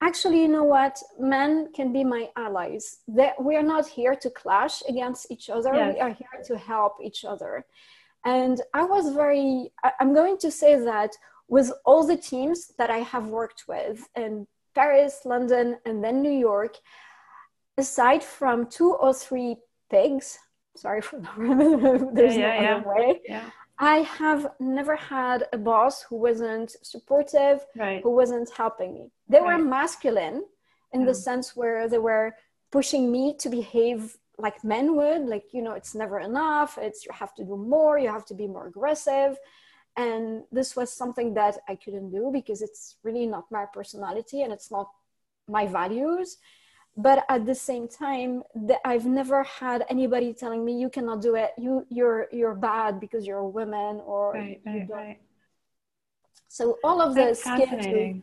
actually 0.00 0.40
you 0.42 0.48
know 0.48 0.64
what? 0.64 0.98
Men 1.18 1.68
can 1.74 1.92
be 1.92 2.04
my 2.04 2.28
allies. 2.36 2.98
That 3.08 3.42
we 3.42 3.56
are 3.56 3.62
not 3.62 3.86
here 3.86 4.14
to 4.16 4.30
clash 4.30 4.82
against 4.88 5.30
each 5.30 5.50
other. 5.50 5.74
Yes. 5.74 5.94
we 5.94 6.00
are 6.00 6.10
here 6.10 6.42
to 6.46 6.58
help 6.58 6.94
each 7.02 7.24
other. 7.24 7.64
And 8.24 8.60
i 8.74 8.84
was 8.84 9.14
very 9.14 9.72
i'm 9.98 10.12
going 10.12 10.36
to 10.38 10.50
say 10.50 10.78
that 10.78 11.10
with 11.48 11.72
all 11.84 12.06
the 12.06 12.16
teams 12.16 12.72
that 12.78 12.90
i 12.90 12.98
have 12.98 13.26
worked 13.26 13.64
with 13.66 14.08
in 14.16 14.46
paris 14.74 15.20
london 15.24 15.78
and 15.86 16.04
then 16.04 16.20
new 16.20 16.30
york 16.50 16.76
aside 17.78 18.22
from 18.22 18.66
two 18.66 18.92
or 18.94 19.12
three 19.14 19.56
pigs 19.90 20.38
sorry 20.76 21.00
for 21.00 21.18
the 21.20 22.10
there's 22.14 22.36
yeah, 22.36 22.56
no 22.56 22.62
yeah, 22.62 22.76
other 22.76 22.88
way 22.88 23.20
yeah. 23.26 23.50
I 23.80 24.00
have 24.02 24.52
never 24.60 24.94
had 24.94 25.48
a 25.54 25.58
boss 25.58 26.02
who 26.02 26.16
wasn't 26.16 26.76
supportive, 26.82 27.64
right. 27.74 28.02
who 28.02 28.10
wasn't 28.10 28.50
helping 28.50 28.92
me. 28.92 29.10
They 29.26 29.40
right. 29.40 29.58
were 29.58 29.64
masculine 29.64 30.44
in 30.92 31.00
yeah. 31.00 31.06
the 31.06 31.14
sense 31.14 31.56
where 31.56 31.88
they 31.88 31.98
were 31.98 32.36
pushing 32.70 33.10
me 33.10 33.34
to 33.38 33.48
behave 33.48 34.18
like 34.36 34.62
men 34.62 34.96
would, 34.96 35.22
like, 35.22 35.44
you 35.52 35.62
know, 35.62 35.72
it's 35.72 35.94
never 35.94 36.20
enough, 36.20 36.78
it's 36.80 37.04
you 37.04 37.10
have 37.12 37.34
to 37.34 37.44
do 37.44 37.56
more, 37.56 37.98
you 37.98 38.08
have 38.08 38.26
to 38.26 38.34
be 38.34 38.46
more 38.46 38.66
aggressive. 38.66 39.38
And 39.96 40.44
this 40.52 40.76
was 40.76 40.92
something 40.92 41.34
that 41.34 41.58
I 41.66 41.74
couldn't 41.74 42.10
do 42.10 42.30
because 42.32 42.62
it's 42.62 42.96
really 43.02 43.26
not 43.26 43.50
my 43.50 43.64
personality 43.72 44.42
and 44.42 44.52
it's 44.52 44.70
not 44.70 44.88
my 45.48 45.66
values 45.66 46.36
but 46.96 47.24
at 47.28 47.46
the 47.46 47.54
same 47.54 47.86
time 47.88 48.42
i've 48.84 49.06
never 49.06 49.42
had 49.44 49.84
anybody 49.88 50.32
telling 50.32 50.64
me 50.64 50.78
you 50.78 50.88
cannot 50.88 51.20
do 51.20 51.34
it 51.34 51.50
you 51.56 51.86
you're 51.88 52.26
you're 52.32 52.54
bad 52.54 53.00
because 53.00 53.26
you're 53.26 53.38
a 53.38 53.48
woman 53.48 54.00
or 54.04 54.32
right, 54.32 54.60
right, 54.66 54.88
right. 54.90 55.20
so 56.48 56.78
all 56.82 57.00
of 57.00 57.14
this 57.14 57.42
fascinating. 57.42 58.22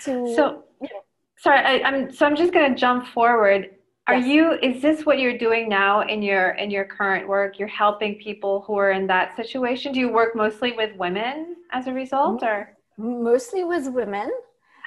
To, 0.00 0.26
to 0.26 0.34
so 0.34 0.64
you 0.80 0.88
know, 0.92 1.00
sorry 1.38 1.58
I, 1.58 1.88
am 1.88 2.12
so 2.12 2.26
i'm 2.26 2.36
just 2.36 2.52
going 2.52 2.72
to 2.72 2.78
jump 2.78 3.06
forward 3.08 3.70
are 4.08 4.16
yes. 4.16 4.26
you 4.26 4.52
is 4.62 4.80
this 4.80 5.04
what 5.04 5.18
you're 5.18 5.36
doing 5.36 5.68
now 5.68 6.02
in 6.02 6.22
your 6.22 6.50
in 6.52 6.70
your 6.70 6.84
current 6.84 7.28
work 7.28 7.58
you're 7.58 7.68
helping 7.68 8.14
people 8.16 8.62
who 8.66 8.76
are 8.76 8.92
in 8.92 9.06
that 9.08 9.36
situation 9.36 9.92
do 9.92 10.00
you 10.00 10.08
work 10.10 10.34
mostly 10.34 10.72
with 10.72 10.96
women 10.96 11.56
as 11.72 11.86
a 11.88 11.92
result 11.92 12.42
or 12.42 12.76
mostly 12.96 13.64
with 13.64 13.88
women 13.88 14.30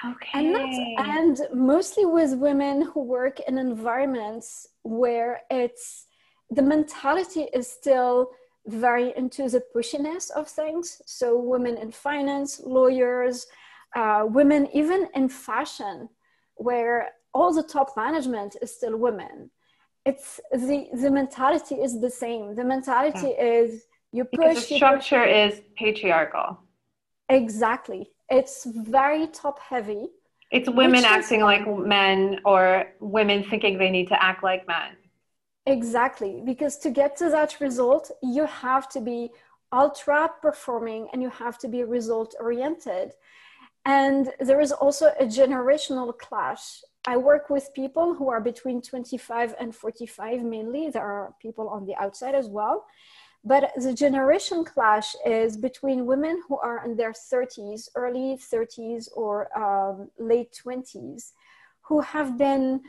Okay. 0.04 0.30
And 0.34 0.52
not, 0.52 1.08
and 1.08 1.40
mostly 1.54 2.06
with 2.06 2.34
women 2.36 2.82
who 2.82 3.02
work 3.02 3.40
in 3.40 3.58
environments 3.58 4.66
where 4.82 5.42
it's 5.50 6.06
the 6.50 6.62
mentality 6.62 7.48
is 7.52 7.70
still 7.70 8.30
very 8.66 9.12
into 9.16 9.48
the 9.48 9.62
pushiness 9.74 10.30
of 10.30 10.48
things. 10.48 11.02
So 11.06 11.38
women 11.38 11.76
in 11.76 11.90
finance, 11.90 12.60
lawyers, 12.64 13.46
uh, 13.94 14.24
women 14.26 14.68
even 14.72 15.08
in 15.14 15.28
fashion, 15.28 16.08
where 16.54 17.10
all 17.34 17.52
the 17.52 17.62
top 17.62 17.96
management 17.96 18.56
is 18.62 18.74
still 18.74 18.96
women. 18.96 19.50
It's 20.06 20.40
the 20.50 20.88
the 20.94 21.10
mentality 21.10 21.74
is 21.74 22.00
the 22.00 22.10
same. 22.10 22.54
The 22.54 22.64
mentality 22.64 23.34
yeah. 23.36 23.44
is 23.44 23.84
you 24.12 24.24
push. 24.24 24.30
Because 24.30 24.68
the 24.68 24.76
structure 24.76 25.24
is 25.24 25.60
patriarchal. 25.76 26.58
Exactly 27.28 28.10
it's 28.30 28.64
very 28.64 29.26
top 29.26 29.58
heavy. 29.58 30.08
It's 30.50 30.68
women 30.68 31.04
acting 31.04 31.40
is, 31.40 31.44
like 31.44 31.66
men 31.68 32.40
or 32.44 32.86
women 33.00 33.44
thinking 33.44 33.78
they 33.78 33.90
need 33.90 34.08
to 34.08 34.22
act 34.22 34.42
like 34.42 34.66
men. 34.66 34.96
Exactly, 35.66 36.42
because 36.44 36.78
to 36.78 36.90
get 36.90 37.16
to 37.18 37.28
that 37.30 37.60
result, 37.60 38.10
you 38.22 38.46
have 38.46 38.88
to 38.90 39.00
be 39.00 39.30
ultra 39.72 40.30
performing 40.42 41.08
and 41.12 41.22
you 41.22 41.30
have 41.30 41.58
to 41.58 41.68
be 41.68 41.84
result 41.84 42.34
oriented. 42.40 43.12
And 43.84 44.30
there 44.40 44.60
is 44.60 44.72
also 44.72 45.12
a 45.18 45.24
generational 45.24 46.16
clash. 46.16 46.80
I 47.06 47.16
work 47.16 47.48
with 47.48 47.72
people 47.74 48.14
who 48.14 48.28
are 48.28 48.40
between 48.40 48.82
25 48.82 49.54
and 49.58 49.74
45 49.74 50.42
mainly. 50.42 50.90
There 50.90 51.02
are 51.02 51.34
people 51.40 51.68
on 51.68 51.86
the 51.86 51.94
outside 51.96 52.34
as 52.34 52.48
well. 52.48 52.84
But 53.42 53.72
the 53.76 53.94
generation 53.94 54.64
clash 54.64 55.14
is 55.24 55.56
between 55.56 56.04
women 56.04 56.42
who 56.46 56.58
are 56.58 56.84
in 56.84 56.96
their 56.96 57.12
30s, 57.12 57.88
early 57.94 58.36
30s, 58.36 59.08
or 59.14 59.48
um, 59.58 60.10
late 60.18 60.60
20s, 60.64 61.32
who 61.82 62.00
have 62.00 62.36
been 62.36 62.82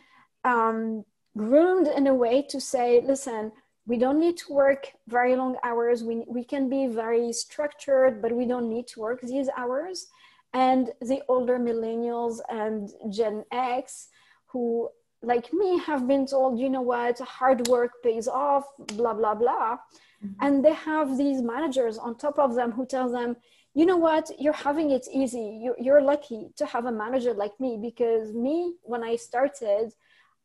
um, 0.43 1.05
groomed 1.37 1.87
in 1.87 2.07
a 2.07 2.13
way 2.13 2.41
to 2.49 2.59
say, 2.59 3.01
listen, 3.01 3.53
we 3.87 3.97
don't 3.97 4.19
need 4.19 4.37
to 4.37 4.53
work 4.53 4.91
very 5.07 5.35
long 5.35 5.55
hours. 5.63 6.03
We, 6.03 6.23
we 6.27 6.43
can 6.43 6.69
be 6.69 6.85
very 6.85 7.31
structured, 7.31 8.21
but 8.21 8.33
we 8.33 8.45
don't 8.45 8.69
need 8.69 8.87
to 8.87 8.99
work 8.99 9.21
these 9.21 9.49
hours. 9.57 10.07
And 10.53 10.91
the 10.99 11.21
older 11.29 11.57
millennials 11.59 12.39
and 12.49 12.91
Gen 13.09 13.45
X, 13.53 14.09
who 14.47 14.89
like 15.23 15.53
me 15.53 15.79
have 15.79 16.07
been 16.07 16.25
told, 16.25 16.59
you 16.59 16.69
know 16.69 16.81
what, 16.81 17.19
hard 17.19 17.67
work 17.69 18.03
pays 18.03 18.27
off, 18.27 18.65
blah, 18.77 19.13
blah, 19.13 19.35
blah 19.35 19.77
Mm-hmm. 20.23 20.45
And 20.45 20.65
they 20.65 20.73
have 20.73 21.17
these 21.17 21.41
managers 21.41 21.97
on 21.97 22.15
top 22.15 22.37
of 22.39 22.55
them 22.55 22.71
who 22.71 22.85
tell 22.85 23.09
them, 23.11 23.35
you 23.73 23.85
know 23.85 23.97
what, 23.97 24.29
you're 24.39 24.53
having 24.53 24.91
it 24.91 25.07
easy. 25.11 25.59
You're, 25.63 25.77
you're 25.79 26.01
lucky 26.01 26.49
to 26.57 26.65
have 26.65 26.85
a 26.85 26.91
manager 26.91 27.33
like 27.33 27.57
me 27.59 27.79
because 27.81 28.33
me, 28.33 28.75
when 28.83 29.03
I 29.03 29.15
started, 29.15 29.93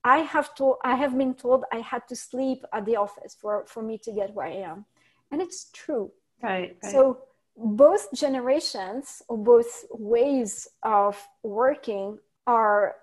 I 0.04 0.18
have 0.18 0.54
to, 0.56 0.76
I 0.84 0.94
have 0.94 1.16
been 1.18 1.34
told 1.34 1.64
I 1.72 1.80
had 1.80 2.06
to 2.08 2.16
sleep 2.16 2.64
at 2.72 2.86
the 2.86 2.96
office 2.96 3.36
for, 3.38 3.64
for 3.66 3.82
me 3.82 3.98
to 3.98 4.12
get 4.12 4.32
where 4.32 4.46
I 4.46 4.56
am. 4.72 4.84
And 5.30 5.42
it's 5.42 5.70
true. 5.72 6.12
Right, 6.42 6.76
right. 6.82 6.92
So 6.92 7.18
both 7.56 8.12
generations 8.12 9.22
or 9.28 9.38
both 9.38 9.84
ways 9.90 10.68
of 10.82 11.16
working 11.42 12.18
are 12.46 12.96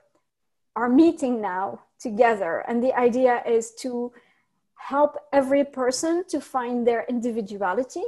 are 0.76 0.90
meeting 0.90 1.40
now 1.42 1.82
together 2.00 2.64
and 2.68 2.84
the 2.84 2.94
idea 2.98 3.44
is 3.46 3.74
to 3.76 4.12
help 4.90 5.18
every 5.32 5.64
person 5.64 6.24
to 6.28 6.42
find 6.42 6.86
their 6.86 7.06
individuality 7.08 8.04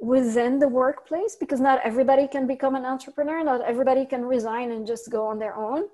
within 0.00 0.58
the 0.58 0.66
workplace 0.66 1.36
because 1.36 1.60
not 1.60 1.80
everybody 1.84 2.26
can 2.26 2.46
become 2.46 2.74
an 2.74 2.84
entrepreneur 2.84 3.44
not 3.44 3.60
everybody 3.62 4.04
can 4.04 4.24
resign 4.24 4.72
and 4.72 4.86
just 4.86 5.10
go 5.10 5.26
on 5.26 5.38
their 5.38 5.56
own 5.56 5.84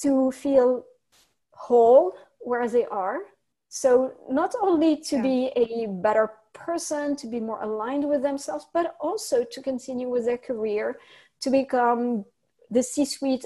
to 0.00 0.30
feel 0.32 0.84
whole 1.52 2.14
where 2.38 2.66
they 2.68 2.86
are 2.86 3.18
so 3.68 4.12
not 4.30 4.54
only 4.62 4.96
to 4.96 5.16
yeah. 5.16 5.22
be 5.22 5.38
a 5.56 5.86
better 5.86 6.26
person 6.52 7.14
to 7.14 7.26
be 7.26 7.40
more 7.40 7.62
aligned 7.62 8.06
with 8.08 8.22
themselves 8.22 8.66
but 8.72 8.96
also 9.00 9.44
to 9.44 9.60
continue 9.62 10.08
with 10.08 10.24
their 10.24 10.38
career 10.38 10.98
to 11.40 11.50
become 11.50 12.24
the 12.70 12.82
c 12.82 13.04
suite 13.04 13.44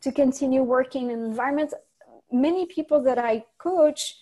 to 0.00 0.10
continue 0.10 0.62
working 0.62 1.10
in 1.10 1.18
environments 1.32 1.74
many 2.32 2.66
people 2.66 3.02
that 3.02 3.18
i 3.18 3.44
coach 3.58 4.16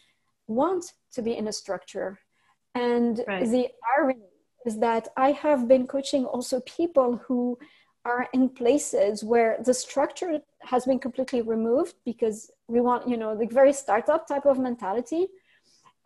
want 0.47 0.85
to 1.13 1.23
be 1.23 1.37
in 1.37 1.49
a 1.49 1.53
structure 1.53 2.19
and 2.75 3.23
right. 3.27 3.47
the 3.47 3.69
irony 3.97 4.33
is 4.67 4.79
that 4.79 5.09
i 5.17 5.31
have 5.31 5.69
been 5.69 5.87
coaching 5.87 6.25
also 6.25 6.61
people 6.61 7.17
who 7.27 7.59
are 8.05 8.29
in 8.33 8.49
places 8.49 9.23
where 9.23 9.59
the 9.65 9.75
structure 9.75 10.41
has 10.61 10.87
been 10.87 10.99
completely 10.99 11.43
removed 11.43 11.95
because 12.05 12.51
we 12.69 12.81
want 12.81 13.09
you 13.09 13.17
know 13.17 13.37
the 13.37 13.47
very 13.47 13.73
startup 13.73 14.27
type 14.27 14.47
of 14.47 14.59
mentality 14.59 15.29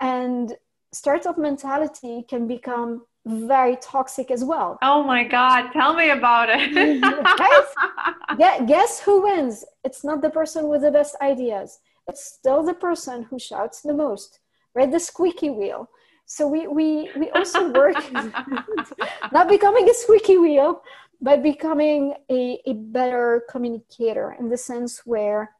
and 0.00 0.56
startup 0.92 1.38
mentality 1.38 2.24
can 2.28 2.46
become 2.46 3.02
very 3.26 3.76
toxic 3.76 4.30
as 4.30 4.44
well. 4.44 4.78
Oh 4.82 5.02
my 5.02 5.24
God, 5.24 5.70
tell 5.72 5.94
me 5.94 6.10
about 6.10 6.48
it. 6.50 6.74
guess, 8.38 8.62
guess 8.66 9.00
who 9.00 9.22
wins? 9.22 9.64
It's 9.82 10.04
not 10.04 10.20
the 10.20 10.30
person 10.30 10.68
with 10.68 10.82
the 10.82 10.90
best 10.90 11.16
ideas. 11.22 11.78
It's 12.06 12.24
still 12.24 12.62
the 12.62 12.74
person 12.74 13.24
who 13.24 13.38
shouts 13.38 13.80
the 13.80 13.94
most, 13.94 14.40
right? 14.74 14.90
The 14.90 15.00
squeaky 15.00 15.50
wheel. 15.50 15.88
So 16.26 16.48
we, 16.48 16.66
we, 16.66 17.10
we 17.16 17.30
also 17.30 17.70
work, 17.70 17.96
not 19.32 19.48
becoming 19.48 19.88
a 19.88 19.94
squeaky 19.94 20.38
wheel, 20.38 20.82
but 21.20 21.42
becoming 21.42 22.14
a, 22.30 22.60
a 22.66 22.72
better 22.72 23.44
communicator 23.50 24.36
in 24.38 24.48
the 24.48 24.56
sense 24.56 25.02
where 25.04 25.50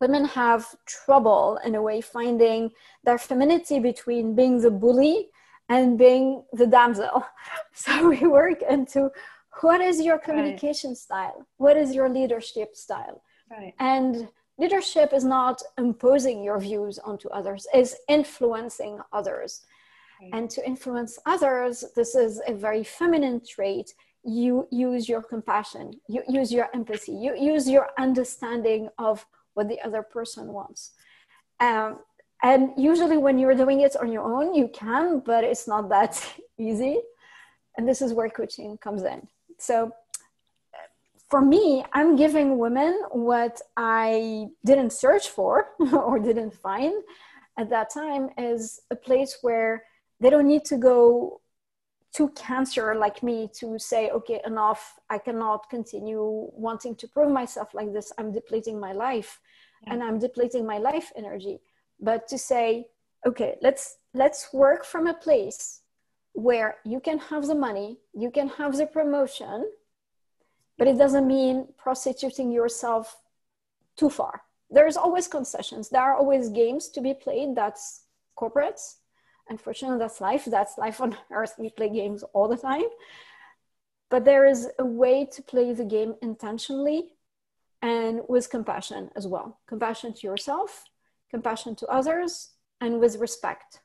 women 0.00 0.24
have 0.24 0.74
trouble 0.86 1.58
in 1.64 1.74
a 1.74 1.82
way 1.82 2.00
finding 2.00 2.70
their 3.04 3.18
femininity 3.18 3.80
between 3.80 4.34
being 4.34 4.60
the 4.60 4.70
bully 4.70 5.30
and 5.68 5.98
being 5.98 6.44
the 6.52 6.66
damsel. 6.66 7.24
So 7.72 8.08
we 8.08 8.26
work 8.26 8.62
into 8.62 9.10
what 9.60 9.80
is 9.80 10.00
your 10.00 10.18
communication 10.18 10.90
right. 10.90 10.96
style? 10.96 11.46
What 11.58 11.76
is 11.76 11.94
your 11.94 12.08
leadership 12.08 12.74
style? 12.74 13.22
Right. 13.50 13.74
And 13.78 14.28
leadership 14.58 15.12
is 15.12 15.24
not 15.24 15.62
imposing 15.78 16.42
your 16.42 16.58
views 16.58 16.98
onto 16.98 17.28
others, 17.28 17.66
is 17.74 17.96
influencing 18.08 19.00
others. 19.12 19.62
Right. 20.20 20.30
And 20.32 20.50
to 20.50 20.66
influence 20.66 21.18
others, 21.26 21.84
this 21.94 22.14
is 22.14 22.40
a 22.46 22.54
very 22.54 22.82
feminine 22.82 23.42
trait. 23.46 23.92
You 24.24 24.66
use 24.70 25.08
your 25.08 25.22
compassion, 25.22 26.00
you 26.08 26.22
use 26.28 26.52
your 26.52 26.68
empathy, 26.74 27.12
you 27.12 27.36
use 27.36 27.68
your 27.68 27.88
understanding 27.98 28.88
of 28.98 29.26
what 29.54 29.68
the 29.68 29.80
other 29.82 30.02
person 30.02 30.52
wants. 30.52 30.92
Um, 31.60 32.00
and 32.42 32.70
usually 32.76 33.16
when 33.16 33.38
you're 33.38 33.54
doing 33.54 33.80
it 33.80 33.96
on 33.96 34.12
your 34.12 34.22
own 34.22 34.54
you 34.54 34.68
can 34.68 35.20
but 35.20 35.44
it's 35.44 35.66
not 35.66 35.88
that 35.88 36.12
easy 36.58 37.00
and 37.76 37.88
this 37.88 38.02
is 38.02 38.12
where 38.12 38.28
coaching 38.28 38.76
comes 38.78 39.02
in 39.02 39.26
so 39.58 39.90
for 41.28 41.40
me 41.40 41.84
i'm 41.92 42.16
giving 42.16 42.58
women 42.58 43.00
what 43.10 43.60
i 43.76 44.46
didn't 44.64 44.92
search 44.92 45.28
for 45.28 45.68
or 45.92 46.18
didn't 46.18 46.54
find 46.54 46.94
at 47.58 47.70
that 47.70 47.90
time 47.90 48.28
is 48.36 48.80
a 48.90 48.96
place 48.96 49.38
where 49.42 49.84
they 50.20 50.30
don't 50.30 50.46
need 50.46 50.64
to 50.64 50.76
go 50.76 51.40
to 52.16 52.28
cancer 52.30 52.94
like 52.94 53.22
me 53.22 53.48
to 53.54 53.78
say 53.78 54.08
okay 54.08 54.40
enough. 54.46 54.98
I 55.10 55.18
cannot 55.18 55.68
continue 55.68 56.48
wanting 56.52 56.94
to 56.96 57.08
prove 57.08 57.30
myself 57.30 57.74
like 57.74 57.92
this. 57.92 58.10
I'm 58.16 58.32
depleting 58.32 58.80
my 58.80 58.92
life. 58.92 59.38
Yeah. 59.82 59.92
and 59.92 60.02
i'm 60.02 60.18
depleting 60.18 60.64
my 60.66 60.78
life 60.78 61.12
energy. 61.16 61.60
But 62.00 62.28
to 62.28 62.38
say 62.38 62.86
okay 63.26 63.56
let's 63.60 63.98
let's 64.14 64.52
work 64.52 64.84
from 64.84 65.06
a 65.06 65.14
place 65.26 65.82
where 66.32 66.76
you 66.84 67.00
can 67.00 67.18
have 67.30 67.46
the 67.46 67.54
money 67.54 67.98
you 68.14 68.30
can 68.30 68.48
have 68.58 68.76
the 68.76 68.86
promotion 68.86 69.58
but 70.78 70.88
it 70.88 70.98
doesn't 70.98 71.26
mean 71.26 71.68
prostituting 71.76 72.50
yourself 72.50 73.16
too 73.96 74.10
far. 74.10 74.42
There's 74.70 74.96
always 74.96 75.28
concessions. 75.28 75.88
There 75.88 76.02
are 76.02 76.16
always 76.16 76.48
games 76.48 76.88
to 76.90 77.00
be 77.00 77.14
played. 77.14 77.54
That's 77.54 78.04
corporates. 78.38 78.96
Unfortunately 79.48 79.98
that's 79.98 80.20
life. 80.20 80.44
That's 80.44 80.76
life 80.76 81.00
on 81.00 81.16
earth. 81.32 81.54
We 81.58 81.70
play 81.70 81.88
games 81.88 82.22
all 82.34 82.48
the 82.48 82.56
time. 82.56 82.88
But 84.10 84.24
there 84.24 84.46
is 84.46 84.68
a 84.78 84.84
way 84.84 85.26
to 85.32 85.42
play 85.42 85.72
the 85.72 85.84
game 85.84 86.14
intentionally 86.22 87.14
and 87.82 88.20
with 88.28 88.50
compassion 88.50 89.10
as 89.16 89.26
well. 89.26 89.60
Compassion 89.66 90.12
to 90.14 90.26
yourself 90.26 90.84
compassion 91.30 91.74
to 91.76 91.86
others, 91.86 92.50
and 92.80 93.00
with 93.00 93.16
respect. 93.16 93.80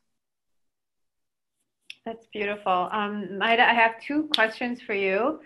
That's 2.06 2.28
beautiful. 2.28 2.90
Um, 2.92 3.38
Maida, 3.38 3.70
I 3.70 3.74
have 3.74 4.02
two 4.02 4.30
questions 4.36 4.82
for 4.82 4.94
you. 4.94 5.40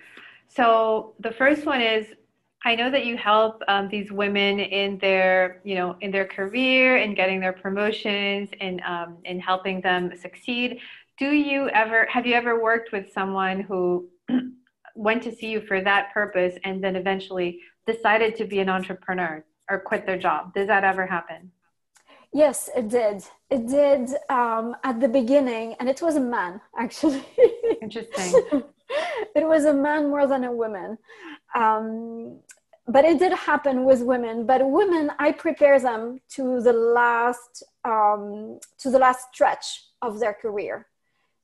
So 0.47 1.13
the 1.19 1.31
first 1.31 1.65
one 1.65 1.81
is, 1.81 2.07
I 2.63 2.75
know 2.75 2.89
that 2.89 3.05
you 3.05 3.15
help 3.15 3.61
um, 3.67 3.89
these 3.89 4.11
women 4.11 4.59
in 4.59 4.97
their, 4.97 5.61
you 5.63 5.75
know, 5.75 5.95
in 6.01 6.09
their 6.11 6.25
career, 6.25 6.97
in 6.97 7.13
getting 7.13 7.39
their 7.39 7.53
promotions, 7.53 8.49
and 8.59 8.81
um, 8.81 9.17
in 9.23 9.39
helping 9.39 9.81
them 9.81 10.11
succeed. 10.19 10.79
Do 11.19 11.31
you 11.31 11.69
ever 11.69 12.07
have 12.07 12.25
you 12.25 12.33
ever 12.33 12.61
worked 12.61 12.91
with 12.91 13.13
someone 13.13 13.61
who 13.61 14.09
went 14.95 15.21
to 15.23 15.35
see 15.35 15.47
you 15.51 15.61
for 15.61 15.79
that 15.81 16.11
purpose 16.13 16.55
and 16.63 16.83
then 16.83 16.95
eventually 16.95 17.59
decided 17.85 18.35
to 18.37 18.45
be 18.45 18.59
an 18.59 18.69
entrepreneur 18.69 19.45
or 19.69 19.79
quit 19.79 20.05
their 20.07 20.17
job? 20.17 20.53
Does 20.55 20.67
that 20.67 20.83
ever 20.83 21.05
happen? 21.05 21.51
Yes, 22.33 22.69
it 22.75 22.89
did. 22.89 23.23
It 23.49 23.67
did 23.67 24.09
um, 24.29 24.75
at 24.83 24.99
the 24.99 25.07
beginning, 25.07 25.75
and 25.79 25.87
it 25.87 26.01
was 26.01 26.15
a 26.15 26.19
man 26.19 26.59
actually. 26.77 27.23
Interesting. 27.81 28.63
it 29.35 29.45
was 29.47 29.65
a 29.65 29.73
man 29.73 30.09
more 30.09 30.27
than 30.27 30.43
a 30.43 30.51
woman. 30.51 30.97
Um, 31.55 32.39
but 32.87 33.03
it 33.03 33.17
did 33.17 33.33
happen 33.33 33.83
with 33.83 34.01
women. 34.01 34.45
But 34.45 34.69
women, 34.69 35.11
I 35.17 35.31
prepare 35.31 35.79
them 35.79 36.19
to 36.29 36.61
the 36.61 36.73
last 36.73 37.63
um, 37.83 38.59
to 38.79 38.89
the 38.89 38.99
last 38.99 39.29
stretch 39.33 39.85
of 40.01 40.19
their 40.19 40.33
career. 40.33 40.87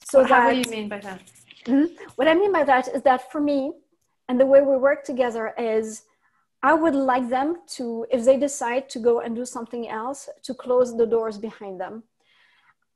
So 0.04 0.20
what 0.20 0.30
that, 0.30 0.52
do 0.52 0.58
you 0.58 0.70
mean 0.70 0.90
by 0.90 1.00
that? 1.00 1.22
Mm-hmm. 1.66 1.94
What 2.16 2.28
I 2.28 2.34
mean 2.34 2.52
by 2.52 2.64
that 2.64 2.88
is 2.90 3.02
that 3.04 3.32
for 3.32 3.40
me, 3.40 3.72
and 4.28 4.40
the 4.40 4.46
way 4.46 4.62
we 4.62 4.78
work 4.78 5.04
together 5.04 5.54
is 5.58 6.04
I 6.64 6.74
would 6.74 6.96
like 6.96 7.28
them 7.30 7.58
to, 7.76 8.06
if 8.12 8.24
they 8.24 8.38
decide 8.38 8.88
to 8.90 9.00
go 9.00 9.22
and 9.22 9.36
do 9.36 9.46
something 9.46 9.90
else, 9.90 10.30
to 10.44 10.54
close 10.54 10.96
the 10.96 11.08
doors 11.08 11.38
behind 11.38 11.80
them. 11.80 12.04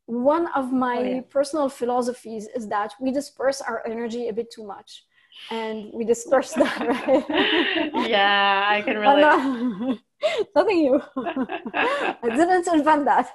One 0.06 0.48
of 0.54 0.72
my 0.72 0.98
oh, 0.98 1.04
yeah. 1.04 1.22
personal 1.30 1.70
philosophies 1.70 2.48
is 2.56 2.68
that 2.70 2.94
we 3.00 3.12
disperse 3.12 3.62
our 3.62 3.86
energy 3.86 4.28
a 4.28 4.34
bit 4.34 4.52
too 4.52 4.66
much. 4.66 5.06
And 5.52 5.92
we 5.94 6.06
disperse 6.06 6.54
that, 6.62 6.80
right? 6.80 8.10
yeah, 8.10 8.66
I 8.70 8.82
can 8.82 8.98
relate. 9.06 10.00
Nothing 10.56 10.82
new. 10.84 11.02
I 11.18 12.18
didn't 12.24 12.68
invent 12.68 13.06
that. 13.06 13.32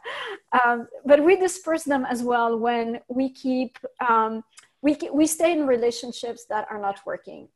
Um, 0.64 0.88
but 1.04 1.22
we 1.22 1.36
disperse 1.36 1.84
them 1.84 2.06
as 2.06 2.22
well 2.22 2.58
when 2.58 3.00
we 3.08 3.30
keep, 3.32 3.78
um, 4.08 4.42
we, 4.82 4.96
we 5.12 5.26
stay 5.26 5.52
in 5.52 5.66
relationships 5.66 6.46
that 6.48 6.66
are 6.70 6.80
not 6.80 7.00
working 7.04 7.48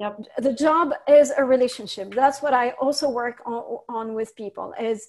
Yep. 0.00 0.20
The 0.38 0.52
job 0.52 0.92
is 1.08 1.32
a 1.36 1.44
relationship. 1.44 2.14
That's 2.14 2.42
what 2.42 2.52
I 2.52 2.70
also 2.70 3.08
work 3.08 3.42
on, 3.46 3.78
on 3.88 4.14
with 4.14 4.34
people 4.34 4.74
is 4.80 5.08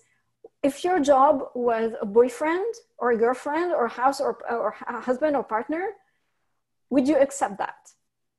if 0.68 0.84
your 0.84 1.00
job 1.12 1.34
was 1.54 1.88
a 2.06 2.08
boyfriend 2.18 2.72
or 2.98 3.08
a 3.12 3.18
girlfriend 3.24 3.70
or 3.80 3.88
house 3.88 4.20
or, 4.26 4.32
or 4.50 4.72
husband 5.10 5.34
or 5.36 5.44
partner, 5.44 5.84
would 6.90 7.08
you 7.08 7.18
accept 7.26 7.58
that? 7.58 7.82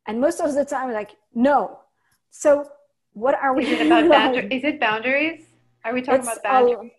And 0.07 0.21
most 0.27 0.41
of 0.41 0.55
the 0.55 0.65
time, 0.65 0.93
like, 0.93 1.13
no. 1.35 1.81
So 2.31 2.49
what 3.13 3.35
are 3.35 3.53
we? 3.55 3.67
Is 3.67 3.81
it 3.81 3.87
about 3.91 4.11
boundaries? 4.11 4.53
Is 4.57 4.65
it 4.65 4.81
boundaries? 4.81 5.41
Are 5.85 5.93
we 5.95 6.03
talking 6.03 6.21
it's, 6.21 6.29
about 6.29 6.43
boundaries? 6.43 6.93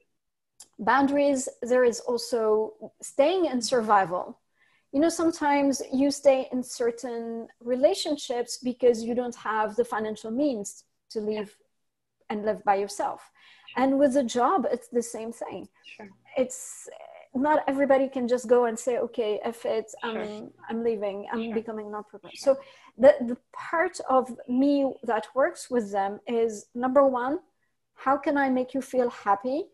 Boundaries. 0.79 1.49
There 1.61 1.85
is 1.91 1.99
also 2.01 2.73
staying 3.01 3.45
in 3.45 3.61
survival 3.61 4.25
you 4.93 5.01
know 5.01 5.09
sometimes 5.09 5.81
you 5.93 6.09
stay 6.09 6.47
in 6.51 6.63
certain 6.63 7.47
relationships 7.59 8.57
because 8.63 9.03
you 9.03 9.13
don't 9.13 9.35
have 9.35 9.75
the 9.75 9.85
financial 9.85 10.31
means 10.31 10.85
to 11.09 11.19
live 11.19 11.55
yeah. 11.55 12.27
and 12.29 12.45
live 12.45 12.63
by 12.63 12.75
yourself 12.75 13.31
and 13.77 13.97
with 13.97 14.15
a 14.17 14.23
job 14.23 14.67
it's 14.71 14.89
the 14.89 15.01
same 15.01 15.31
thing. 15.31 15.67
Sure. 15.95 16.09
it's 16.37 16.89
not 17.35 17.63
everybody 17.67 18.07
can 18.09 18.27
just 18.27 18.47
go 18.47 18.65
and 18.65 18.77
say 18.77 18.97
okay 18.97 19.39
if 19.45 19.65
it's 19.65 19.93
sure. 20.03 20.23
um, 20.23 20.51
i'm 20.69 20.83
leaving 20.83 21.27
i'm 21.31 21.43
sure. 21.45 21.53
becoming 21.53 21.91
non-prepared 21.91 22.35
so 22.35 22.57
the, 22.97 23.13
the 23.21 23.37
part 23.53 23.99
of 24.09 24.35
me 24.47 24.91
that 25.03 25.27
works 25.35 25.69
with 25.69 25.91
them 25.91 26.19
is 26.27 26.65
number 26.73 27.05
one 27.05 27.39
how 27.95 28.17
can 28.17 28.37
i 28.37 28.49
make 28.49 28.73
you 28.73 28.81
feel 28.81 29.09
happy 29.09 29.65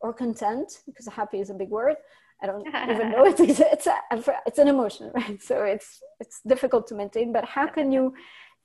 or 0.00 0.12
content? 0.12 0.82
Because 0.86 1.06
happy 1.06 1.40
is 1.40 1.50
a 1.50 1.54
big 1.54 1.70
word. 1.70 1.96
I 2.42 2.46
don't 2.46 2.66
even 2.66 3.10
know 3.12 3.24
it 3.30 3.40
it's, 3.40 3.60
it's, 3.60 3.86
a, 3.86 3.96
it's 4.46 4.58
an 4.58 4.68
emotion 4.68 5.10
right? 5.14 5.42
So 5.42 5.64
it's 5.64 6.02
it's 6.20 6.40
difficult 6.46 6.86
to 6.88 6.94
maintain 6.94 7.32
but 7.32 7.46
how 7.46 7.66
can 7.66 7.90
you 7.90 8.12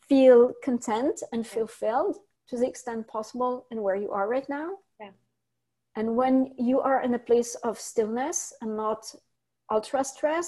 feel 0.09 0.51
content 0.61 1.23
and 1.31 1.47
fulfilled 1.47 2.17
to 2.51 2.57
the 2.57 2.67
extent 2.67 3.07
possible 3.07 3.65
in 3.71 3.81
where 3.81 3.95
you 3.95 4.11
are 4.11 4.27
right 4.27 4.47
now 4.49 4.69
Yeah. 4.99 5.13
and 5.95 6.07
when 6.19 6.35
you 6.57 6.81
are 6.81 7.01
in 7.01 7.13
a 7.15 7.19
place 7.29 7.55
of 7.63 7.79
stillness 7.79 8.53
and 8.61 8.75
not 8.75 9.01
ultra 9.71 10.03
stress, 10.03 10.47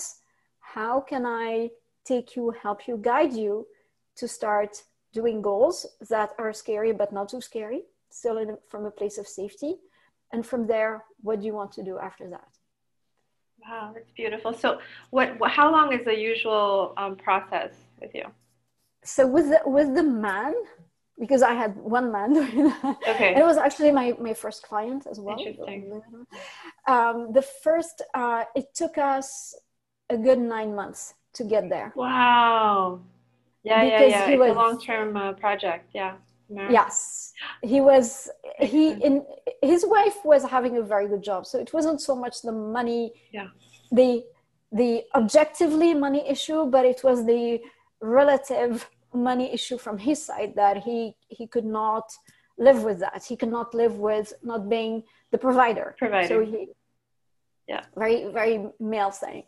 how 0.60 1.00
can 1.00 1.26
I 1.26 1.70
take 2.04 2.36
you, 2.36 2.54
help 2.66 2.80
you, 2.88 2.98
guide 2.98 3.34
you 3.34 3.66
to 4.20 4.28
start 4.28 4.84
doing 5.14 5.42
goals 5.42 5.86
that 6.10 6.32
are 6.38 6.52
scary 6.52 6.92
but 6.92 7.14
not 7.14 7.30
too 7.30 7.40
scary, 7.40 7.82
still 8.10 8.38
in, 8.38 8.58
from 8.68 8.86
a 8.86 8.92
place 8.92 9.18
of 9.18 9.28
safety? 9.28 9.74
And 10.34 10.46
from 10.46 10.68
there, 10.68 11.06
what 11.22 11.40
do 11.40 11.46
you 11.46 11.54
want 11.54 11.72
to 11.74 11.84
do 11.84 11.98
after 12.00 12.30
that? 12.36 12.50
Wow, 13.64 13.92
that's 13.94 14.12
beautiful. 14.12 14.52
So, 14.54 14.80
what? 15.12 15.28
How 15.60 15.72
long 15.72 15.94
is 15.94 16.04
the 16.04 16.18
usual 16.18 16.94
um, 16.98 17.16
process 17.16 17.72
with 18.02 18.14
you? 18.14 18.26
So 19.06 19.28
with 19.28 19.48
the, 19.54 19.62
with 19.66 19.96
the 19.96 20.04
man, 20.04 20.54
because 21.20 21.42
I 21.42 21.54
had 21.54 21.76
one 21.78 22.12
man 22.12 22.34
doing 22.40 22.66
that. 22.66 22.98
Okay. 23.08 23.30
And 23.34 23.40
it 23.40 23.46
was 23.46 23.58
actually 23.58 23.92
my, 23.92 24.14
my 24.20 24.34
first 24.34 24.64
client 24.64 25.08
as 25.10 25.20
well. 25.20 25.38
Interesting. 25.40 26.02
Um, 26.88 27.32
the 27.34 27.42
first, 27.42 28.02
uh, 28.14 28.46
it 28.56 28.74
took 28.74 28.98
us 28.98 29.56
a 30.10 30.18
good 30.18 30.40
nine 30.40 30.76
months 30.76 31.14
to 31.34 31.44
get 31.44 31.70
there. 31.70 31.94
Wow. 31.96 33.02
Yeah, 33.64 33.84
because 33.84 34.02
yeah, 34.02 34.08
yeah. 34.08 34.28
He 34.28 34.34
it's 34.34 34.40
was, 34.40 34.52
a 34.52 34.54
long 34.54 34.82
term 34.82 35.18
uh, 35.18 35.34
project. 35.34 35.90
Yeah. 35.94 36.16
Yes, 36.70 37.34
he 37.64 37.82
was. 37.82 38.30
He 38.60 38.92
in 38.92 39.26
his 39.62 39.86
wife 39.88 40.18
was 40.24 40.44
having 40.44 40.78
a 40.78 40.82
very 40.82 41.08
good 41.08 41.24
job, 41.24 41.48
so 41.48 41.58
it 41.58 41.74
wasn't 41.74 42.00
so 42.02 42.16
much 42.16 42.42
the 42.42 42.52
money. 42.52 43.14
Yeah. 43.32 43.48
The 43.92 44.24
the 44.72 45.04
objectively 45.16 45.94
money 45.94 46.28
issue, 46.28 46.66
but 46.66 46.86
it 46.86 47.04
was 47.04 47.26
the 47.26 47.62
relative 48.02 48.90
money 49.14 49.52
issue 49.54 49.78
from 49.78 49.98
his 49.98 50.24
side 50.24 50.54
that 50.56 50.78
he 50.84 51.16
he 51.28 51.48
could 51.48 51.66
not 51.66 52.12
live 52.58 52.84
with 52.84 53.00
that. 53.00 53.24
He 53.24 53.36
could 53.36 53.52
not 53.52 53.74
live 53.74 53.98
with 53.98 54.34
not 54.44 54.70
being 54.70 55.04
the 55.32 55.38
provider. 55.38 55.96
Provider. 55.98 56.28
So 56.28 56.46
he, 56.46 56.70
yeah, 57.68 57.84
very 57.96 58.32
very 58.32 58.70
male 58.80 59.12
thing. 59.12 59.44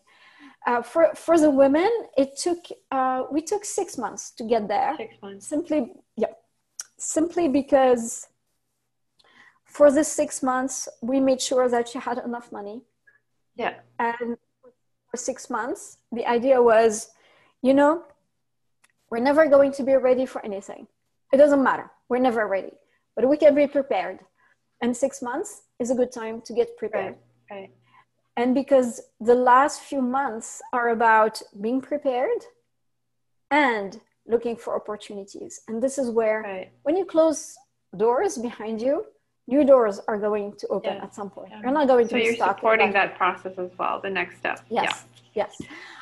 Uh, 0.66 0.82
for 0.82 1.14
for 1.16 1.40
the 1.40 1.50
women, 1.50 1.92
it 2.18 2.38
took 2.38 2.60
uh, 2.92 3.24
we 3.32 3.42
took 3.42 3.66
six 3.66 3.98
months 3.98 4.32
to 4.32 4.44
get 4.44 4.68
there. 4.68 4.96
Six 4.98 5.16
months. 5.22 5.48
Simply, 5.48 5.94
yeah, 6.18 6.34
simply 6.98 7.48
because 7.48 8.28
for 9.66 9.92
the 9.92 10.04
six 10.04 10.42
months 10.42 10.88
we 11.02 11.20
made 11.20 11.42
sure 11.42 11.68
that 11.70 11.90
she 11.90 12.00
had 12.00 12.18
enough 12.20 12.52
money. 12.52 12.82
Yeah. 13.56 13.76
And 14.00 14.38
for 15.10 15.18
six 15.18 15.50
months, 15.50 15.98
the 16.12 16.26
idea 16.26 16.62
was, 16.62 17.10
you 17.62 17.74
know, 17.74 18.04
we're 19.10 19.20
never 19.20 19.48
going 19.48 19.72
to 19.74 19.84
be 19.84 19.96
ready 19.96 20.26
for 20.26 20.44
anything. 20.46 20.88
It 21.34 21.38
doesn't 21.38 21.64
matter. 21.64 21.92
We're 22.10 22.20
never 22.20 22.48
ready, 22.48 22.74
but 23.16 23.28
we 23.28 23.38
can 23.38 23.56
be 23.56 23.68
prepared. 23.68 24.20
And 24.82 24.96
six 24.96 25.22
months 25.22 25.64
is 25.80 25.90
a 25.92 25.96
good 25.96 26.12
time 26.12 26.42
to 26.42 26.54
get 26.54 26.78
prepared. 26.78 27.16
Right. 27.50 27.58
right. 27.58 27.72
And 28.38 28.54
because 28.54 29.02
the 29.20 29.36
last 29.36 29.82
few 29.82 30.02
months 30.02 30.62
are 30.74 30.90
about 30.90 31.42
being 31.62 31.82
prepared 31.82 32.42
and 33.52 34.00
looking 34.28 34.56
for 34.56 34.76
opportunities. 34.76 35.62
And 35.68 35.82
this 35.82 35.98
is 35.98 36.10
where, 36.10 36.42
right. 36.42 36.72
when 36.84 36.98
you 36.98 37.06
close 37.06 37.56
doors 37.96 38.38
behind 38.38 38.82
you, 38.82 39.06
new 39.48 39.64
doors 39.64 40.00
are 40.08 40.18
going 40.18 40.54
to 40.58 40.68
open 40.68 40.96
yeah. 40.96 41.04
at 41.04 41.14
some 41.14 41.30
point. 41.30 41.50
Yeah. 41.52 41.62
You're 41.62 41.72
not 41.72 41.88
going 41.88 42.06
so 42.06 42.10
to 42.10 42.16
be 42.16 42.24
you're 42.24 42.36
supporting 42.36 42.92
that 42.94 43.16
process 43.18 43.54
as 43.58 43.70
well, 43.78 44.02
the 44.02 44.10
next 44.10 44.38
step. 44.38 44.62
Yes. 44.70 45.06
Yeah. 45.34 45.46
Yes. 45.46 45.62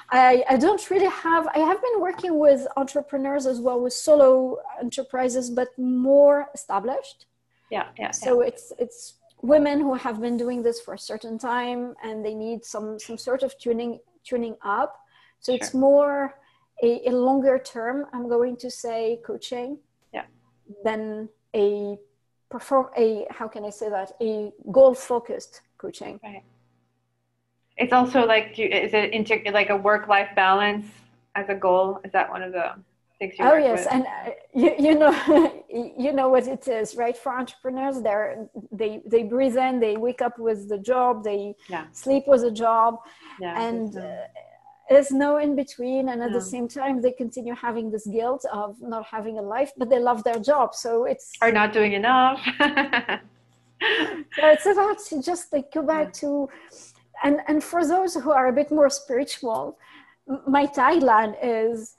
I, 0.09 0.43
I 0.49 0.57
don't 0.57 0.89
really 0.89 1.09
have 1.09 1.47
i 1.55 1.59
have 1.59 1.81
been 1.81 1.99
working 1.99 2.37
with 2.39 2.67
entrepreneurs 2.77 3.45
as 3.45 3.59
well 3.59 3.79
with 3.81 3.93
solo 3.93 4.57
enterprises 4.81 5.49
but 5.49 5.69
more 5.77 6.47
established. 6.53 7.25
Yeah 7.71 7.87
yeah 7.97 8.11
so 8.11 8.41
yeah. 8.41 8.47
it's 8.49 8.73
it's 8.79 9.15
women 9.41 9.81
who 9.81 9.93
have 9.95 10.21
been 10.21 10.37
doing 10.37 10.63
this 10.63 10.79
for 10.79 10.93
a 10.93 10.99
certain 10.99 11.37
time 11.37 11.95
and 12.03 12.23
they 12.25 12.33
need 12.33 12.63
some 12.63 12.99
some 12.99 13.17
sort 13.17 13.43
of 13.43 13.57
tuning 13.57 13.99
tuning 14.23 14.55
up. 14.63 14.99
So 15.39 15.51
sure. 15.51 15.55
it's 15.55 15.73
more 15.73 16.35
a, 16.81 17.09
a 17.09 17.11
longer 17.11 17.57
term 17.59 18.05
i'm 18.13 18.27
going 18.29 18.55
to 18.57 18.69
say 18.69 19.19
coaching 19.25 19.77
yeah. 20.13 20.25
than 20.83 21.29
a 21.55 21.97
perform 22.49 22.87
a 22.97 23.25
how 23.29 23.47
can 23.47 23.65
i 23.65 23.69
say 23.69 23.89
that? 23.89 24.11
A 24.21 24.51
goal 24.71 24.93
focused 24.93 25.61
coaching. 25.77 26.19
Right 26.23 26.43
it's 27.77 27.93
also 27.93 28.25
like, 28.25 28.55
do, 28.55 28.63
is 28.63 28.93
it 28.93 29.13
into 29.13 29.41
like 29.51 29.69
a 29.69 29.77
work 29.77 30.07
life 30.07 30.29
balance 30.35 30.85
as 31.35 31.49
a 31.49 31.55
goal? 31.55 31.99
Is 32.03 32.11
that 32.11 32.29
one 32.29 32.43
of 32.43 32.51
the 32.51 32.73
things 33.19 33.33
you? 33.37 33.45
Oh 33.45 33.55
yes, 33.55 33.85
with? 33.85 33.93
and 33.93 34.05
uh, 34.05 34.31
you, 34.53 34.75
you 34.79 34.99
know 34.99 35.63
you 35.97 36.13
know 36.13 36.29
what 36.29 36.47
it 36.47 36.67
is, 36.67 36.95
right? 36.95 37.17
For 37.17 37.37
entrepreneurs, 37.37 38.01
they're, 38.01 38.47
they 38.71 39.01
they 39.05 39.23
breathe 39.23 39.57
in, 39.57 39.79
they 39.79 39.97
wake 39.97 40.21
up 40.21 40.37
with 40.37 40.69
the 40.69 40.77
job, 40.77 41.23
they 41.23 41.55
yeah. 41.69 41.85
sleep 41.91 42.25
with 42.27 42.43
a 42.43 42.51
job, 42.51 42.99
yeah, 43.39 43.61
and. 43.61 43.97
Uh, 43.97 44.15
there's 44.89 45.11
no 45.11 45.37
in 45.37 45.55
between 45.55 46.09
and 46.09 46.21
at 46.21 46.31
no. 46.31 46.37
the 46.37 46.45
same 46.45 46.67
time 46.67 47.01
they 47.01 47.13
continue 47.13 47.55
having 47.55 47.89
this 47.89 48.05
guilt 48.05 48.45
of 48.51 48.79
not 48.81 49.05
having 49.05 49.39
a 49.39 49.41
life 49.41 49.71
but 49.77 49.89
they 49.89 49.97
love 49.97 50.23
their 50.25 50.37
job 50.37 50.75
so 50.75 51.05
it's 51.05 51.31
are 51.41 51.53
not 51.53 51.71
doing 51.71 51.93
enough 51.93 52.39
so 52.59 54.43
it's 54.43 54.65
about 54.65 54.99
to 54.99 55.21
just 55.21 55.51
like 55.53 55.71
go 55.71 55.81
back 55.81 56.07
yeah. 56.07 56.11
to 56.11 56.49
and 57.23 57.39
and 57.47 57.63
for 57.63 57.85
those 57.85 58.15
who 58.15 58.31
are 58.31 58.47
a 58.47 58.53
bit 58.53 58.71
more 58.71 58.89
spiritual 58.89 59.77
my 60.47 60.65
tagline 60.65 61.35
is 61.41 61.95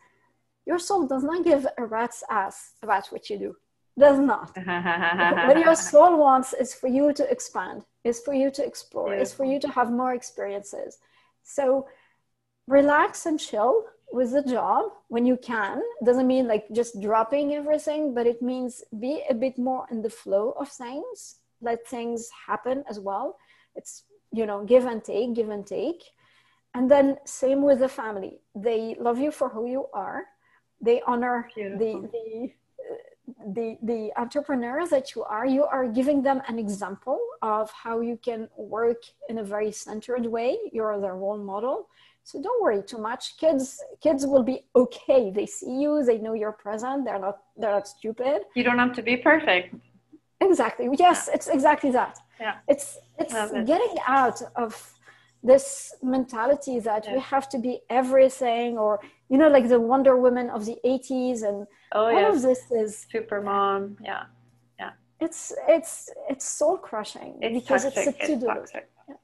your 0.66 0.78
soul 0.78 1.06
does 1.06 1.22
not 1.22 1.44
give 1.44 1.66
a 1.76 1.84
rat's 1.84 2.22
ass 2.30 2.72
about 2.82 3.08
what 3.08 3.28
you 3.28 3.38
do. 3.38 3.56
Does 3.98 4.18
not. 4.18 4.56
What 5.46 5.58
your 5.58 5.76
soul 5.76 6.16
wants 6.18 6.52
is 6.52 6.74
for 6.74 6.88
you 6.88 7.12
to 7.12 7.30
expand 7.30 7.84
is 8.02 8.20
for 8.20 8.34
you 8.34 8.50
to 8.50 8.64
explore 8.64 9.14
is 9.14 9.32
for 9.32 9.44
you 9.44 9.58
to 9.60 9.68
have 9.68 9.90
more 9.90 10.14
experiences. 10.14 10.98
So 11.42 11.86
relax 12.66 13.26
and 13.26 13.38
chill 13.38 13.84
with 14.12 14.32
the 14.32 14.42
job 14.42 14.84
when 15.08 15.24
you 15.26 15.36
can. 15.36 15.82
Doesn't 16.04 16.26
mean 16.26 16.48
like 16.48 16.66
just 16.72 17.00
dropping 17.00 17.54
everything 17.54 18.14
but 18.14 18.26
it 18.26 18.42
means 18.42 18.82
be 18.98 19.22
a 19.30 19.34
bit 19.34 19.58
more 19.58 19.86
in 19.90 20.02
the 20.02 20.10
flow 20.10 20.54
of 20.58 20.68
things. 20.68 21.36
Let 21.60 21.86
things 21.86 22.28
happen 22.46 22.84
as 22.88 22.98
well. 22.98 23.36
It's 23.76 24.04
you 24.34 24.46
know 24.46 24.64
give 24.64 24.84
and 24.86 25.02
take 25.02 25.34
give 25.34 25.50
and 25.50 25.66
take. 25.66 26.02
And 26.74 26.90
then 26.90 27.16
same 27.24 27.62
with 27.62 27.78
the 27.78 27.88
family. 27.88 28.40
They 28.54 28.96
love 28.98 29.18
you 29.18 29.30
for 29.30 29.48
who 29.48 29.66
you 29.68 29.86
are. 29.94 30.24
They 30.80 31.00
honor 31.06 31.48
the 31.54 31.92
the 32.14 32.50
the 33.56 33.78
the 33.82 34.12
entrepreneur 34.16 34.86
that 34.88 35.14
you 35.14 35.22
are. 35.22 35.46
You 35.46 35.64
are 35.64 35.86
giving 35.86 36.22
them 36.22 36.42
an 36.48 36.58
example 36.58 37.18
of 37.42 37.70
how 37.70 38.00
you 38.00 38.18
can 38.22 38.48
work 38.56 39.02
in 39.28 39.38
a 39.38 39.44
very 39.44 39.72
centered 39.72 40.26
way. 40.26 40.58
You're 40.72 41.00
their 41.00 41.16
role 41.16 41.38
model. 41.38 41.88
So 42.24 42.42
don't 42.42 42.60
worry 42.62 42.82
too 42.82 42.98
much. 42.98 43.36
Kids 43.38 43.80
kids 44.00 44.26
will 44.26 44.42
be 44.42 44.64
okay. 44.74 45.30
They 45.30 45.46
see 45.46 45.74
you. 45.82 46.02
They 46.04 46.18
know 46.18 46.34
you're 46.34 46.58
present. 46.66 47.04
They're 47.04 47.20
not 47.20 47.38
they're 47.56 47.76
not 47.78 47.86
stupid. 47.86 48.38
You 48.54 48.64
don't 48.64 48.78
have 48.78 48.94
to 48.94 49.02
be 49.02 49.16
perfect 49.16 49.74
exactly. 50.40 50.88
Yes 50.98 51.28
it's 51.32 51.48
exactly 51.48 51.90
that. 51.90 52.18
Yeah. 52.40 52.56
It's 52.68 52.98
it's 53.18 53.34
it. 53.34 53.66
getting 53.66 53.96
out 54.06 54.40
of 54.56 54.94
this 55.42 55.94
mentality 56.02 56.80
that 56.80 57.04
yeah. 57.04 57.14
we 57.14 57.20
have 57.20 57.48
to 57.50 57.58
be 57.58 57.80
everything 57.90 58.78
or 58.78 58.98
you 59.28 59.36
know 59.36 59.48
like 59.48 59.68
the 59.68 59.78
wonder 59.78 60.16
woman 60.16 60.48
of 60.48 60.64
the 60.64 60.76
80s 60.84 61.42
and 61.42 61.66
oh, 61.92 62.06
all 62.06 62.32
of 62.32 62.40
this 62.40 62.70
is 62.70 63.06
super 63.12 63.42
mom 63.42 63.96
yeah. 64.02 64.24
Yeah. 64.78 64.92
It's 65.20 65.52
it's 65.68 66.10
it's 66.30 66.46
soul 66.46 66.78
crushing 66.78 67.38
it's 67.42 67.60
because 67.60 67.84
toxic. 67.84 68.06
it's 68.06 68.24
a 68.24 68.26
to-do 68.26 68.50
it's 68.50 68.60
list. 68.60 68.74
yeah. 69.08 69.14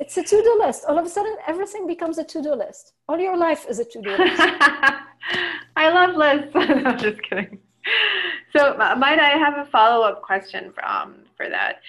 it's 0.00 0.16
a 0.16 0.22
to-do 0.22 0.54
list. 0.64 0.84
All 0.88 0.98
of 0.98 1.06
a 1.06 1.08
sudden 1.08 1.36
everything 1.46 1.86
becomes 1.86 2.18
a 2.18 2.24
to-do 2.24 2.54
list. 2.54 2.94
All 3.08 3.18
your 3.18 3.36
life 3.36 3.64
is 3.68 3.78
a 3.78 3.84
to-do 3.84 4.10
list. 4.10 4.40
I 5.76 5.90
love 5.90 6.16
lists. 6.16 6.52
I'm 6.56 6.98
just 6.98 7.22
kidding 7.22 7.60
so 8.52 8.76
might 8.76 9.18
i 9.18 9.30
have 9.30 9.58
a 9.58 9.70
follow-up 9.70 10.22
question 10.22 10.72
from 10.72 11.24
for 11.36 11.48
that? 11.48 11.80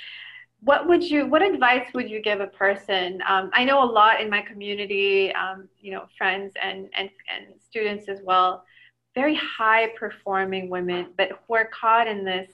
What 0.62 0.88
would 0.88 1.04
you 1.04 1.26
what 1.26 1.42
advice 1.42 1.88
would 1.94 2.10
you 2.10 2.22
give 2.22 2.42
a 2.42 2.48
person? 2.48 3.22
Um, 3.28 3.50
i 3.54 3.64
know 3.64 3.84
a 3.84 3.90
lot 4.00 4.22
in 4.22 4.30
my 4.30 4.42
community 4.42 5.34
um, 5.34 5.68
you 5.80 5.92
know 5.92 6.06
friends 6.18 6.54
and, 6.62 6.90
and 6.98 7.10
and 7.34 7.60
students 7.70 8.10
as 8.10 8.20
well 8.24 8.64
very 9.16 9.36
high 9.36 9.88
performing 9.98 10.70
women 10.70 11.08
but 11.18 11.30
who 11.48 11.56
are 11.56 11.70
caught 11.80 12.08
in 12.08 12.24
this 12.24 12.50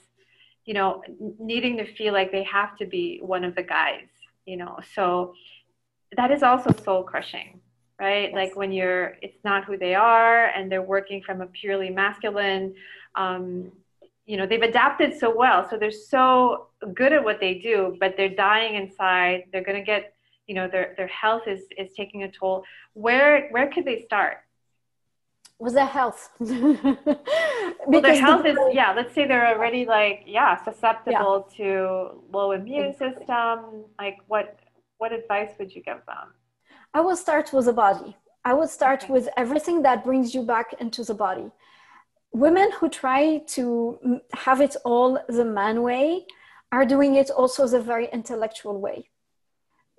you 0.64 0.74
know 0.74 1.02
needing 1.38 1.76
to 1.76 1.94
feel 1.94 2.12
like 2.12 2.32
they 2.32 2.44
have 2.44 2.76
to 2.78 2.86
be 2.86 3.20
one 3.22 3.44
of 3.44 3.54
the 3.54 3.62
guys 3.62 4.08
you 4.46 4.56
know? 4.56 4.78
So 4.94 5.34
that 6.16 6.30
is 6.30 6.42
also 6.42 6.72
soul 6.84 7.02
crushing 7.02 7.60
right? 8.00 8.30
Yes. 8.30 8.34
like 8.34 8.56
when 8.56 8.72
you're 8.72 9.16
it's 9.22 9.42
not 9.44 9.64
who 9.64 9.76
they 9.76 9.94
are 9.94 10.46
and 10.46 10.70
they're 10.70 10.82
working 10.82 11.22
from 11.22 11.40
a 11.40 11.46
purely 11.46 11.90
masculine 11.90 12.74
um, 13.14 13.72
you 14.26 14.36
know 14.36 14.46
they've 14.46 14.62
adapted 14.62 15.18
so 15.18 15.34
well 15.34 15.66
so 15.68 15.76
they're 15.78 15.90
so 15.90 16.68
good 16.94 17.12
at 17.12 17.22
what 17.22 17.40
they 17.40 17.54
do 17.54 17.96
but 18.00 18.14
they're 18.16 18.28
dying 18.28 18.74
inside. 18.74 19.44
They're 19.52 19.64
going 19.64 19.78
to 19.78 19.84
get 19.84 20.14
you 20.46 20.54
know 20.54 20.68
their 20.68 20.94
their 20.96 21.06
health 21.08 21.44
is 21.46 21.62
is 21.78 21.92
taking 21.96 22.22
a 22.24 22.30
toll. 22.30 22.64
Where 22.92 23.48
where 23.50 23.68
could 23.72 23.84
they 23.84 24.02
start? 24.02 24.38
Was 25.58 25.72
their 25.72 25.86
health. 25.86 26.28
Well 27.86 28.02
their 28.02 28.20
health 28.20 28.42
the, 28.48 28.50
is 28.50 28.58
yeah 28.72 28.92
let's 28.92 29.14
say 29.14 29.26
they're 29.26 29.48
already 29.54 29.86
like 29.86 30.24
yeah 30.26 30.62
susceptible 30.62 31.46
yeah. 31.48 31.56
to 31.56 32.22
low 32.32 32.52
immune 32.52 32.92
system. 32.92 33.84
Like 33.98 34.18
what 34.26 34.58
what 34.98 35.12
advice 35.12 35.50
would 35.58 35.74
you 35.74 35.82
give 35.82 36.00
them? 36.06 36.26
I 36.94 37.00
will 37.00 37.16
start 37.16 37.52
with 37.52 37.66
the 37.66 37.72
body. 37.72 38.16
I 38.44 38.52
would 38.54 38.70
start 38.70 39.04
okay. 39.04 39.12
with 39.12 39.28
everything 39.36 39.82
that 39.82 40.04
brings 40.04 40.34
you 40.34 40.42
back 40.42 40.74
into 40.80 41.02
the 41.04 41.14
body 41.14 41.50
women 42.36 42.70
who 42.78 42.88
try 42.88 43.38
to 43.38 44.20
have 44.34 44.60
it 44.60 44.76
all 44.84 45.18
the 45.28 45.44
man 45.44 45.82
way 45.82 46.26
are 46.70 46.84
doing 46.84 47.14
it 47.14 47.30
also 47.30 47.66
the 47.66 47.80
very 47.80 48.08
intellectual 48.12 48.78
way. 48.78 49.08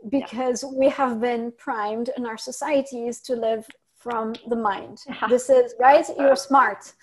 Because 0.09 0.61
yeah. 0.61 0.69
we 0.79 0.89
have 0.89 1.19
been 1.19 1.51
primed 1.57 2.11
in 2.15 2.25
our 2.27 2.37
societies 2.37 3.19
to 3.21 3.35
live 3.35 3.65
from 3.95 4.35
the 4.47 4.55
mind. 4.55 4.99
This 5.29 5.49
is 5.49 5.73
right? 5.79 6.05
You're 6.19 6.41
smart. 6.49 6.93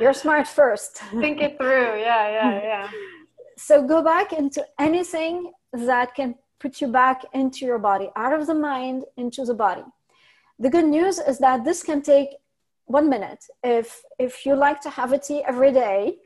You're 0.00 0.18
smart 0.24 0.46
first. 0.46 0.92
Think 1.24 1.40
it 1.40 1.58
through. 1.58 1.92
Yeah 2.08 2.24
yeah 2.36 2.50
hmm. 2.50 2.66
yeah. 2.70 2.88
So 3.56 3.74
go 3.94 4.02
back 4.02 4.32
into 4.32 4.64
anything 4.78 5.52
that 5.72 6.14
can 6.14 6.36
put 6.60 6.80
you 6.80 6.88
back 6.88 7.18
into 7.32 7.60
your 7.66 7.80
body 7.90 8.08
out 8.16 8.32
of 8.38 8.46
the 8.46 8.54
mind 8.54 9.04
into 9.16 9.44
the 9.44 9.54
body. 9.66 9.86
The 10.64 10.70
good 10.70 10.88
news 10.96 11.18
is 11.18 11.38
that 11.38 11.64
this 11.64 11.82
can 11.82 12.00
take 12.02 12.30
one 12.90 13.08
minute. 13.08 13.44
If 13.62 14.02
if 14.18 14.44
you 14.44 14.54
like 14.56 14.80
to 14.82 14.90
have 14.90 15.12
a 15.12 15.18
tea 15.18 15.42
every 15.46 15.72
day, 15.72 16.18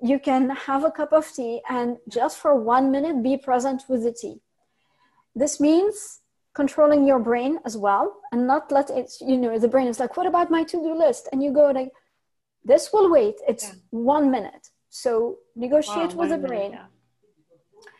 you 0.00 0.18
can 0.18 0.50
have 0.50 0.84
a 0.84 0.90
cup 0.90 1.12
of 1.12 1.30
tea 1.32 1.60
and 1.68 1.96
just 2.08 2.38
for 2.38 2.54
one 2.54 2.90
minute 2.90 3.22
be 3.22 3.36
present 3.36 3.82
with 3.88 4.02
the 4.04 4.12
tea. 4.12 4.40
This 5.34 5.60
means 5.60 6.20
controlling 6.54 7.06
your 7.06 7.18
brain 7.18 7.58
as 7.64 7.76
well 7.76 8.20
and 8.32 8.46
not 8.46 8.70
let 8.70 8.88
it 8.90 9.12
you 9.20 9.36
know 9.36 9.58
the 9.58 9.72
brain 9.74 9.88
is 9.88 9.98
like 9.98 10.16
what 10.16 10.26
about 10.26 10.50
my 10.50 10.62
to-do 10.62 10.94
list 10.94 11.28
and 11.32 11.42
you 11.42 11.52
go 11.52 11.70
like 11.70 11.90
this 12.64 12.92
will 12.92 13.10
wait 13.10 13.34
it's 13.48 13.64
yeah. 13.64 13.74
one 13.90 14.30
minute 14.30 14.68
so 14.88 15.38
negotiate 15.56 16.14
wow, 16.14 16.20
with 16.20 16.30
the 16.30 16.38
brain 16.38 16.70
yeah. 16.70 16.86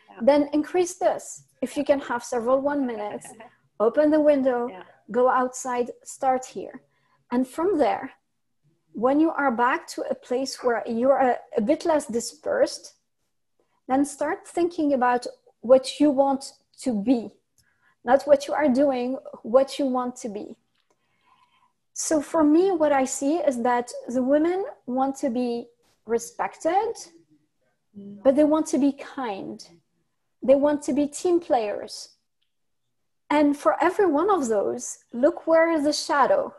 Yeah. 0.09 0.19
then 0.21 0.49
increase 0.53 0.93
this 0.95 1.43
if 1.61 1.75
you 1.75 1.83
can 1.83 1.99
have 1.99 2.23
several 2.23 2.61
one 2.61 2.87
minutes 2.87 3.27
open 3.81 4.09
the 4.09 4.21
window 4.21 4.69
go 5.11 5.29
outside 5.29 5.91
start 6.05 6.45
here 6.45 6.81
and 7.31 7.47
from 7.47 7.77
there, 7.77 8.11
when 8.93 9.19
you 9.19 9.29
are 9.29 9.51
back 9.51 9.87
to 9.87 10.03
a 10.09 10.15
place 10.15 10.63
where 10.63 10.83
you're 10.87 11.17
a, 11.17 11.37
a 11.57 11.61
bit 11.61 11.85
less 11.85 12.05
dispersed, 12.07 12.93
then 13.87 14.05
start 14.05 14.47
thinking 14.47 14.93
about 14.93 15.27
what 15.61 15.99
you 15.99 16.09
want 16.09 16.53
to 16.81 16.93
be, 17.03 17.29
not 18.03 18.23
what 18.23 18.47
you 18.47 18.53
are 18.53 18.69
doing, 18.69 19.17
what 19.43 19.77
you 19.77 19.85
want 19.85 20.15
to 20.17 20.29
be. 20.29 20.55
So 21.93 22.21
for 22.21 22.43
me, 22.43 22.71
what 22.71 22.91
I 22.91 23.05
see 23.05 23.37
is 23.37 23.61
that 23.63 23.91
the 24.07 24.23
women 24.23 24.65
want 24.85 25.15
to 25.17 25.29
be 25.29 25.67
respected, 26.05 26.93
but 28.23 28.35
they 28.35 28.43
want 28.43 28.67
to 28.67 28.77
be 28.77 28.91
kind. 28.91 29.65
They 30.43 30.55
want 30.55 30.83
to 30.83 30.93
be 30.93 31.07
team 31.07 31.39
players. 31.39 32.09
And 33.29 33.57
for 33.57 33.81
every 33.81 34.05
one 34.05 34.29
of 34.29 34.47
those, 34.47 34.99
look 35.13 35.47
where 35.47 35.71
is 35.71 35.83
the 35.83 35.93
shadow 35.93 36.53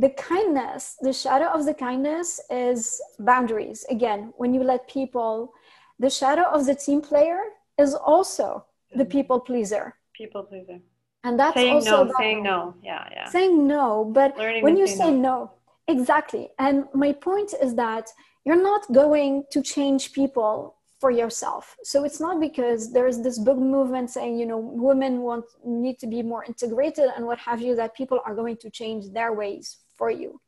the 0.00 0.10
kindness 0.10 0.96
the 1.00 1.12
shadow 1.12 1.48
of 1.56 1.66
the 1.66 1.74
kindness 1.74 2.40
is 2.50 3.00
boundaries. 3.18 3.84
Again 3.90 4.32
when 4.36 4.54
you 4.54 4.62
let 4.62 4.88
people 4.88 5.52
the 5.98 6.10
shadow 6.10 6.46
of 6.56 6.64
the 6.64 6.74
team 6.74 7.00
player 7.02 7.40
is 7.78 7.94
also 7.94 8.64
the 8.92 9.04
mm-hmm. 9.04 9.10
people 9.10 9.38
pleaser. 9.40 9.94
People 10.16 10.42
pleaser. 10.44 10.78
And 11.22 11.38
that's 11.38 11.54
saying 11.54 11.74
also 11.74 12.04
no 12.04 12.14
saying 12.18 12.42
no. 12.42 12.74
Yeah 12.82 13.06
yeah. 13.12 13.28
Saying 13.28 13.66
no 13.66 14.04
but 14.18 14.36
Learning 14.38 14.62
when 14.64 14.76
you 14.76 14.86
say, 14.86 14.96
say 14.96 15.10
no. 15.10 15.20
no 15.20 15.52
exactly. 15.86 16.48
And 16.58 16.86
my 16.94 17.12
point 17.12 17.52
is 17.60 17.74
that 17.74 18.08
you're 18.44 18.64
not 18.70 18.90
going 18.92 19.44
to 19.52 19.60
change 19.60 20.12
people 20.14 20.76
for 20.98 21.10
yourself. 21.10 21.76
So 21.82 22.04
it's 22.04 22.20
not 22.20 22.40
because 22.40 22.92
there's 22.92 23.20
this 23.20 23.38
big 23.38 23.58
movement 23.58 24.08
saying 24.08 24.38
you 24.38 24.46
know 24.46 24.58
women 24.58 25.20
want 25.20 25.44
need 25.64 25.98
to 25.98 26.06
be 26.06 26.22
more 26.22 26.42
integrated 26.44 27.08
and 27.14 27.26
what 27.26 27.38
have 27.38 27.60
you 27.60 27.76
that 27.76 27.94
people 27.94 28.18
are 28.24 28.34
going 28.34 28.56
to 28.64 28.70
change 28.70 29.02
their 29.12 29.32
ways 29.34 29.76
for 30.00 30.10
you. 30.22 30.40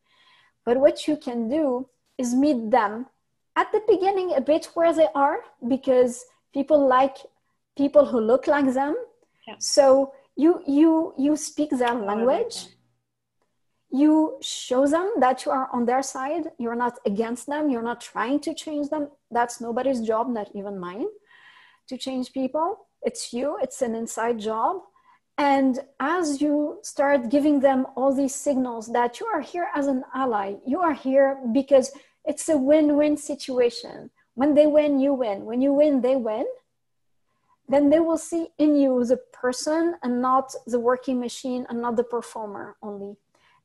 But 0.66 0.80
what 0.84 1.06
you 1.06 1.16
can 1.26 1.40
do 1.58 1.64
is 2.22 2.34
meet 2.44 2.60
them 2.78 2.94
at 3.60 3.68
the 3.72 3.82
beginning 3.92 4.28
a 4.34 4.40
bit 4.52 4.64
where 4.74 4.92
they 5.00 5.08
are 5.14 5.38
because 5.74 6.24
people 6.56 6.80
like 6.98 7.16
people 7.82 8.04
who 8.10 8.20
look 8.32 8.46
like 8.46 8.70
them. 8.80 8.94
Yeah. 9.48 9.56
so 9.58 9.84
you 10.42 10.50
you 10.78 10.90
you 11.24 11.32
speak 11.48 11.70
their 11.70 11.96
language. 12.10 12.56
you 14.02 14.12
show 14.40 14.82
them 14.94 15.08
that 15.24 15.44
you 15.44 15.50
are 15.58 15.68
on 15.76 15.82
their 15.90 16.04
side. 16.14 16.44
You're 16.62 16.80
not 16.84 16.94
against 17.10 17.44
them. 17.52 17.68
You're 17.70 17.88
not 17.92 18.00
trying 18.12 18.38
to 18.46 18.52
change 18.64 18.86
them. 18.92 19.04
That's 19.36 19.56
nobody's 19.66 20.00
job 20.10 20.24
not 20.38 20.48
even 20.58 20.74
mine 20.86 21.10
to 21.88 21.94
change 22.06 22.26
people. 22.40 22.68
It's 23.08 23.22
you. 23.36 23.46
It's 23.64 23.82
an 23.86 23.94
inside 24.02 24.38
job 24.50 24.74
and 25.42 25.80
as 25.98 26.40
you 26.40 26.78
start 26.82 27.28
giving 27.28 27.60
them 27.60 27.86
all 27.96 28.12
these 28.14 28.34
signals 28.34 28.84
that 28.96 29.18
you 29.18 29.26
are 29.26 29.40
here 29.52 29.68
as 29.74 29.86
an 29.88 30.02
ally 30.14 30.48
you 30.72 30.78
are 30.80 30.96
here 31.06 31.28
because 31.52 31.86
it's 32.24 32.48
a 32.48 32.56
win-win 32.56 33.16
situation. 33.16 34.10
When 34.34 34.54
they 34.54 34.66
win 34.66 35.00
you 35.00 35.12
win. 35.12 35.44
When 35.44 35.60
you 35.60 35.72
win 35.72 36.00
they 36.00 36.16
win. 36.16 36.46
Then 37.68 37.90
they 37.90 38.00
will 38.00 38.18
see 38.18 38.48
in 38.58 38.76
you 38.76 39.04
the 39.04 39.16
person 39.16 39.96
and 40.02 40.20
not 40.20 40.54
the 40.66 40.80
working 40.80 41.18
machine 41.18 41.66
and 41.68 41.80
not 41.80 41.96
the 41.96 42.04
performer 42.04 42.76
only. 42.82 43.16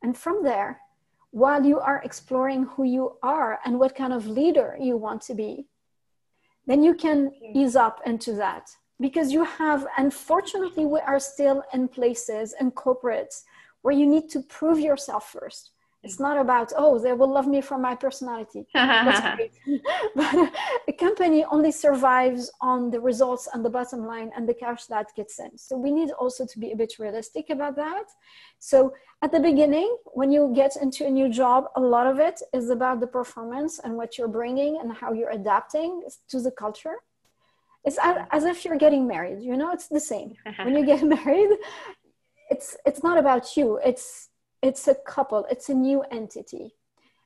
And 0.02 0.18
from 0.18 0.44
there, 0.44 0.82
while 1.32 1.66
you 1.66 1.80
are 1.80 2.02
exploring 2.04 2.64
who 2.64 2.84
you 2.84 3.18
are 3.22 3.60
and 3.66 3.80
what 3.80 3.96
kind 3.96 4.14
of 4.14 4.28
leader 4.28 4.78
you 4.80 4.98
want 4.98 5.22
to 5.24 5.34
be, 5.34 5.68
then 6.66 6.84
you 6.84 6.94
can 6.94 7.32
ease 7.54 7.76
up 7.76 8.02
into 8.06 8.34
that. 8.34 8.72
Because 9.00 9.32
you 9.32 9.44
have, 9.44 9.86
unfortunately, 9.98 10.86
we 10.86 11.00
are 11.00 11.20
still 11.20 11.64
in 11.74 11.88
places 11.88 12.56
and 12.60 12.74
corporates 12.74 13.44
where 13.82 13.94
you 13.94 14.06
need 14.06 14.30
to 14.30 14.42
prove 14.42 14.80
yourself 14.80 15.30
first. 15.30 15.72
It's 16.04 16.18
mm. 16.18 16.22
not 16.22 16.38
about, 16.38 16.72
oh, 16.78 17.00
they 17.00 17.14
will 17.14 17.32
love 17.32 17.48
me 17.48 17.62
for 17.62 17.78
my 17.78 17.96
personality. 17.96 18.66
That's 18.74 19.36
great. 19.36 19.54
but 20.16 20.54
a 20.88 20.94
company 20.94 21.44
only 21.46 21.72
survives 21.72 22.52
on 22.62 22.92
the 22.92 23.00
results 23.00 23.48
and 23.54 23.64
the 23.64 23.70
bottom 23.70 24.06
line 24.06 24.32
and 24.36 24.48
the 24.48 24.54
cash 24.54 24.86
that 24.86 25.08
gets 25.16 25.40
in. 25.40 25.58
So 25.58 25.78
we 25.78 25.92
need 25.92 26.12
also 26.12 26.46
to 26.46 26.60
be 26.60 26.72
a 26.72 26.76
bit 26.76 26.94
realistic 27.00 27.50
about 27.50 27.76
that. 27.76 28.06
So 28.60 28.94
at 29.22 29.32
the 29.32 29.40
beginning, 29.40 29.90
when 30.06 30.32
you 30.32 30.52
get 30.56 30.76
into 30.76 31.06
a 31.06 31.10
new 31.10 31.30
job, 31.30 31.66
a 31.76 31.82
lot 31.82 32.08
of 32.08 32.20
it 32.20 32.42
is 32.54 32.70
about 32.70 33.00
the 33.00 33.08
performance 33.08 33.80
and 33.84 33.96
what 33.96 34.18
you're 34.18 34.28
bringing 34.28 34.80
and 34.80 34.94
how 34.94 35.12
you're 35.14 35.32
adapting 35.32 36.04
to 36.30 36.40
the 36.40 36.52
culture. 36.52 36.98
It's 37.88 37.98
as 38.38 38.44
if 38.52 38.66
you're 38.66 38.78
getting 38.86 39.08
married, 39.08 39.40
you 39.42 39.56
know, 39.60 39.72
it's 39.72 39.88
the 39.88 40.06
same. 40.14 40.30
when 40.64 40.76
you 40.78 40.86
get 40.86 41.04
married, 41.18 41.52
it's 42.54 42.70
it's 42.86 43.04
not 43.08 43.18
about 43.24 43.46
you. 43.58 43.80
It's 43.90 44.30
it's 44.62 44.84
a 44.88 44.96
couple, 45.14 45.46
it's 45.54 45.70
a 45.70 45.78
new 45.88 46.00
entity. 46.20 46.66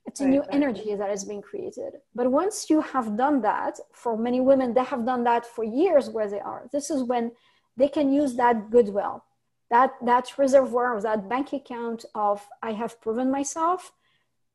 It's 0.07 0.19
a 0.19 0.23
right, 0.23 0.33
new 0.33 0.41
right. 0.41 0.57
energy 0.59 0.95
that 0.95 1.11
is 1.15 1.23
being 1.31 1.43
created. 1.49 1.91
But 2.15 2.31
once 2.41 2.55
you 2.71 2.81
have 2.81 3.07
done 3.17 3.37
that, 3.41 3.75
for 3.93 4.17
many 4.17 4.41
women, 4.49 4.73
they 4.73 4.83
have 4.93 5.05
done 5.05 5.23
that 5.25 5.45
for 5.45 5.63
years 5.63 6.09
where 6.09 6.29
they 6.33 6.39
are. 6.39 6.61
This 6.71 6.89
is 6.89 7.03
when 7.03 7.31
they 7.77 7.87
can 7.87 8.11
use 8.11 8.35
that 8.35 8.69
goodwill 8.69 9.23
that 9.71 9.91
that 10.05 10.37
reservoir 10.37 11.01
that 11.01 11.27
bank 11.27 11.53
account 11.53 12.05
of 12.13 12.45
i 12.61 12.71
have 12.73 13.01
proven 13.01 13.31
myself 13.31 13.93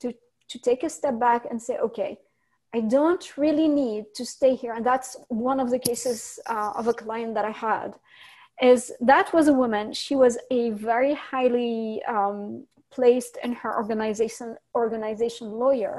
to 0.01 0.15
to 0.49 0.59
take 0.59 0.83
a 0.85 0.91
step 0.91 1.19
back 1.19 1.47
and 1.51 1.61
say 1.61 1.77
okay 1.79 2.19
i 2.77 2.81
don't 2.97 3.27
really 3.37 3.69
need 3.83 4.05
to 4.19 4.25
stay 4.37 4.53
here 4.63 4.73
and 4.77 4.85
that's 4.91 5.11
one 5.29 5.59
of 5.65 5.69
the 5.71 5.79
cases 5.89 6.19
uh, 6.55 6.73
of 6.81 6.85
a 6.87 6.97
client 7.03 7.33
that 7.37 7.47
i 7.53 7.55
had 7.69 7.91
is 8.73 8.81
that 9.01 9.33
was 9.37 9.47
a 9.49 9.57
woman 9.63 9.93
she 9.93 10.17
was 10.25 10.35
a 10.51 10.71
very 10.71 11.15
highly 11.31 12.03
um, 12.15 12.65
placed 12.91 13.35
in 13.45 13.53
her 13.53 13.73
organization 13.81 14.57
organization 14.75 15.47
lawyer 15.65 15.97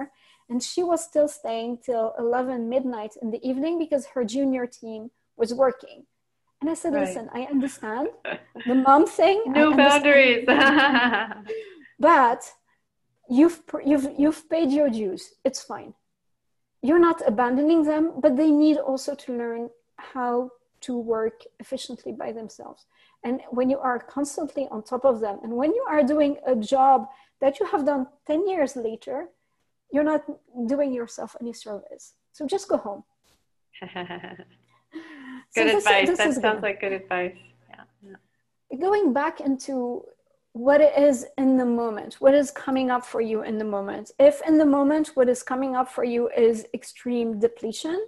and 0.49 0.63
she 0.63 0.81
was 0.91 1.03
still 1.03 1.27
staying 1.27 1.77
till 1.87 2.13
11 2.17 2.69
midnight 2.69 3.13
in 3.21 3.31
the 3.31 3.41
evening 3.49 3.77
because 3.77 4.03
her 4.13 4.23
junior 4.23 4.65
team 4.65 5.11
was 5.35 5.53
working 5.53 5.99
and 6.61 6.69
I 6.69 6.73
said, 6.73 6.93
right. 6.93 7.07
listen, 7.07 7.29
I 7.33 7.41
understand 7.43 8.09
the 8.65 8.75
mom 8.75 9.05
thing. 9.05 9.43
No 9.47 9.75
boundaries. 9.75 10.45
but 11.99 12.51
you've, 13.29 13.61
you've, 13.85 14.07
you've 14.17 14.49
paid 14.49 14.71
your 14.71 14.89
dues. 14.89 15.33
It's 15.43 15.61
fine. 15.61 15.93
You're 16.87 17.05
not 17.09 17.21
abandoning 17.27 17.83
them, 17.83 18.13
but 18.23 18.37
they 18.37 18.49
need 18.49 18.77
also 18.77 19.13
to 19.13 19.37
learn 19.41 19.69
how 19.97 20.51
to 20.85 20.97
work 20.97 21.37
efficiently 21.59 22.13
by 22.13 22.31
themselves. 22.31 22.85
And 23.25 23.41
when 23.49 23.69
you 23.69 23.79
are 23.79 23.99
constantly 23.99 24.69
on 24.71 24.83
top 24.83 25.03
of 25.03 25.19
them, 25.19 25.39
and 25.43 25.51
when 25.61 25.71
you 25.77 25.83
are 25.89 26.01
doing 26.01 26.37
a 26.45 26.55
job 26.55 27.09
that 27.41 27.59
you 27.59 27.65
have 27.65 27.85
done 27.85 28.07
10 28.25 28.47
years 28.47 28.77
later, 28.77 29.27
you're 29.91 30.09
not 30.13 30.23
doing 30.67 30.93
yourself 30.93 31.35
any 31.41 31.51
service. 31.51 32.13
So 32.31 32.47
just 32.47 32.69
go 32.69 32.77
home. 32.77 33.03
good 33.81 35.69
so 35.69 35.77
advice. 35.77 36.07
This, 36.07 36.17
this 36.17 36.35
that 36.35 36.41
sounds 36.41 36.61
good. 36.61 36.63
like 36.63 36.79
good 36.79 36.93
advice. 36.93 37.35
Yeah. 37.69 37.83
yeah. 38.71 38.77
Going 38.79 39.11
back 39.11 39.41
into 39.41 40.05
what 40.57 40.81
it 40.81 40.97
is 40.97 41.25
in 41.37 41.55
the 41.57 41.65
moment, 41.65 42.15
what 42.15 42.33
is 42.33 42.49
coming 42.49 42.89
up 42.89 43.05
for 43.05 43.21
you 43.21 43.43
in 43.43 43.59
the 43.59 43.63
moment. 43.63 44.11
If 44.17 44.41
in 44.47 44.57
the 44.57 44.65
moment 44.65 45.11
what 45.13 45.29
is 45.29 45.43
coming 45.43 45.75
up 45.75 45.87
for 45.87 46.03
you 46.03 46.29
is 46.35 46.65
extreme 46.73 47.39
depletion, 47.39 47.99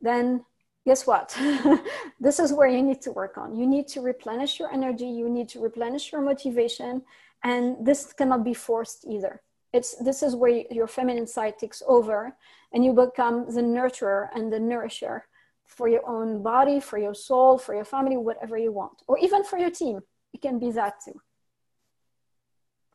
then 0.00 0.44
guess 0.84 1.06
what? 1.06 1.34
this 2.20 2.38
is 2.38 2.52
where 2.52 2.68
you 2.68 2.82
need 2.82 3.00
to 3.02 3.12
work 3.12 3.38
on. 3.38 3.56
You 3.56 3.66
need 3.66 3.88
to 3.88 4.02
replenish 4.02 4.60
your 4.60 4.70
energy, 4.70 5.06
you 5.06 5.30
need 5.30 5.48
to 5.50 5.60
replenish 5.60 6.12
your 6.12 6.20
motivation, 6.20 7.02
and 7.42 7.76
this 7.84 8.12
cannot 8.12 8.44
be 8.44 8.52
forced 8.52 9.06
either. 9.08 9.40
It's 9.72 9.94
this 9.94 10.22
is 10.22 10.36
where 10.36 10.64
your 10.70 10.86
feminine 10.86 11.26
side 11.26 11.58
takes 11.58 11.82
over 11.88 12.36
and 12.74 12.84
you 12.84 12.92
become 12.92 13.46
the 13.54 13.62
nurturer 13.62 14.28
and 14.34 14.52
the 14.52 14.60
nourisher 14.60 15.24
for 15.64 15.88
your 15.88 16.06
own 16.06 16.42
body, 16.42 16.78
for 16.78 16.98
your 16.98 17.14
soul, 17.14 17.56
for 17.56 17.74
your 17.74 17.86
family, 17.86 18.18
whatever 18.18 18.58
you 18.58 18.70
want, 18.70 19.02
or 19.06 19.18
even 19.18 19.44
for 19.44 19.58
your 19.58 19.70
team. 19.70 20.02
It 20.32 20.40
can 20.40 20.58
be 20.58 20.70
that 20.72 21.00
too. 21.04 21.20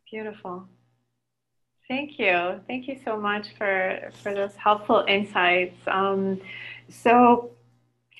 Beautiful. 0.09 0.67
Thank 1.87 2.19
you. 2.19 2.59
Thank 2.67 2.87
you 2.87 2.97
so 3.03 3.17
much 3.17 3.47
for 3.57 4.11
for 4.21 4.33
those 4.33 4.55
helpful 4.55 5.05
insights. 5.07 5.77
Um, 5.87 6.41
so, 6.89 7.51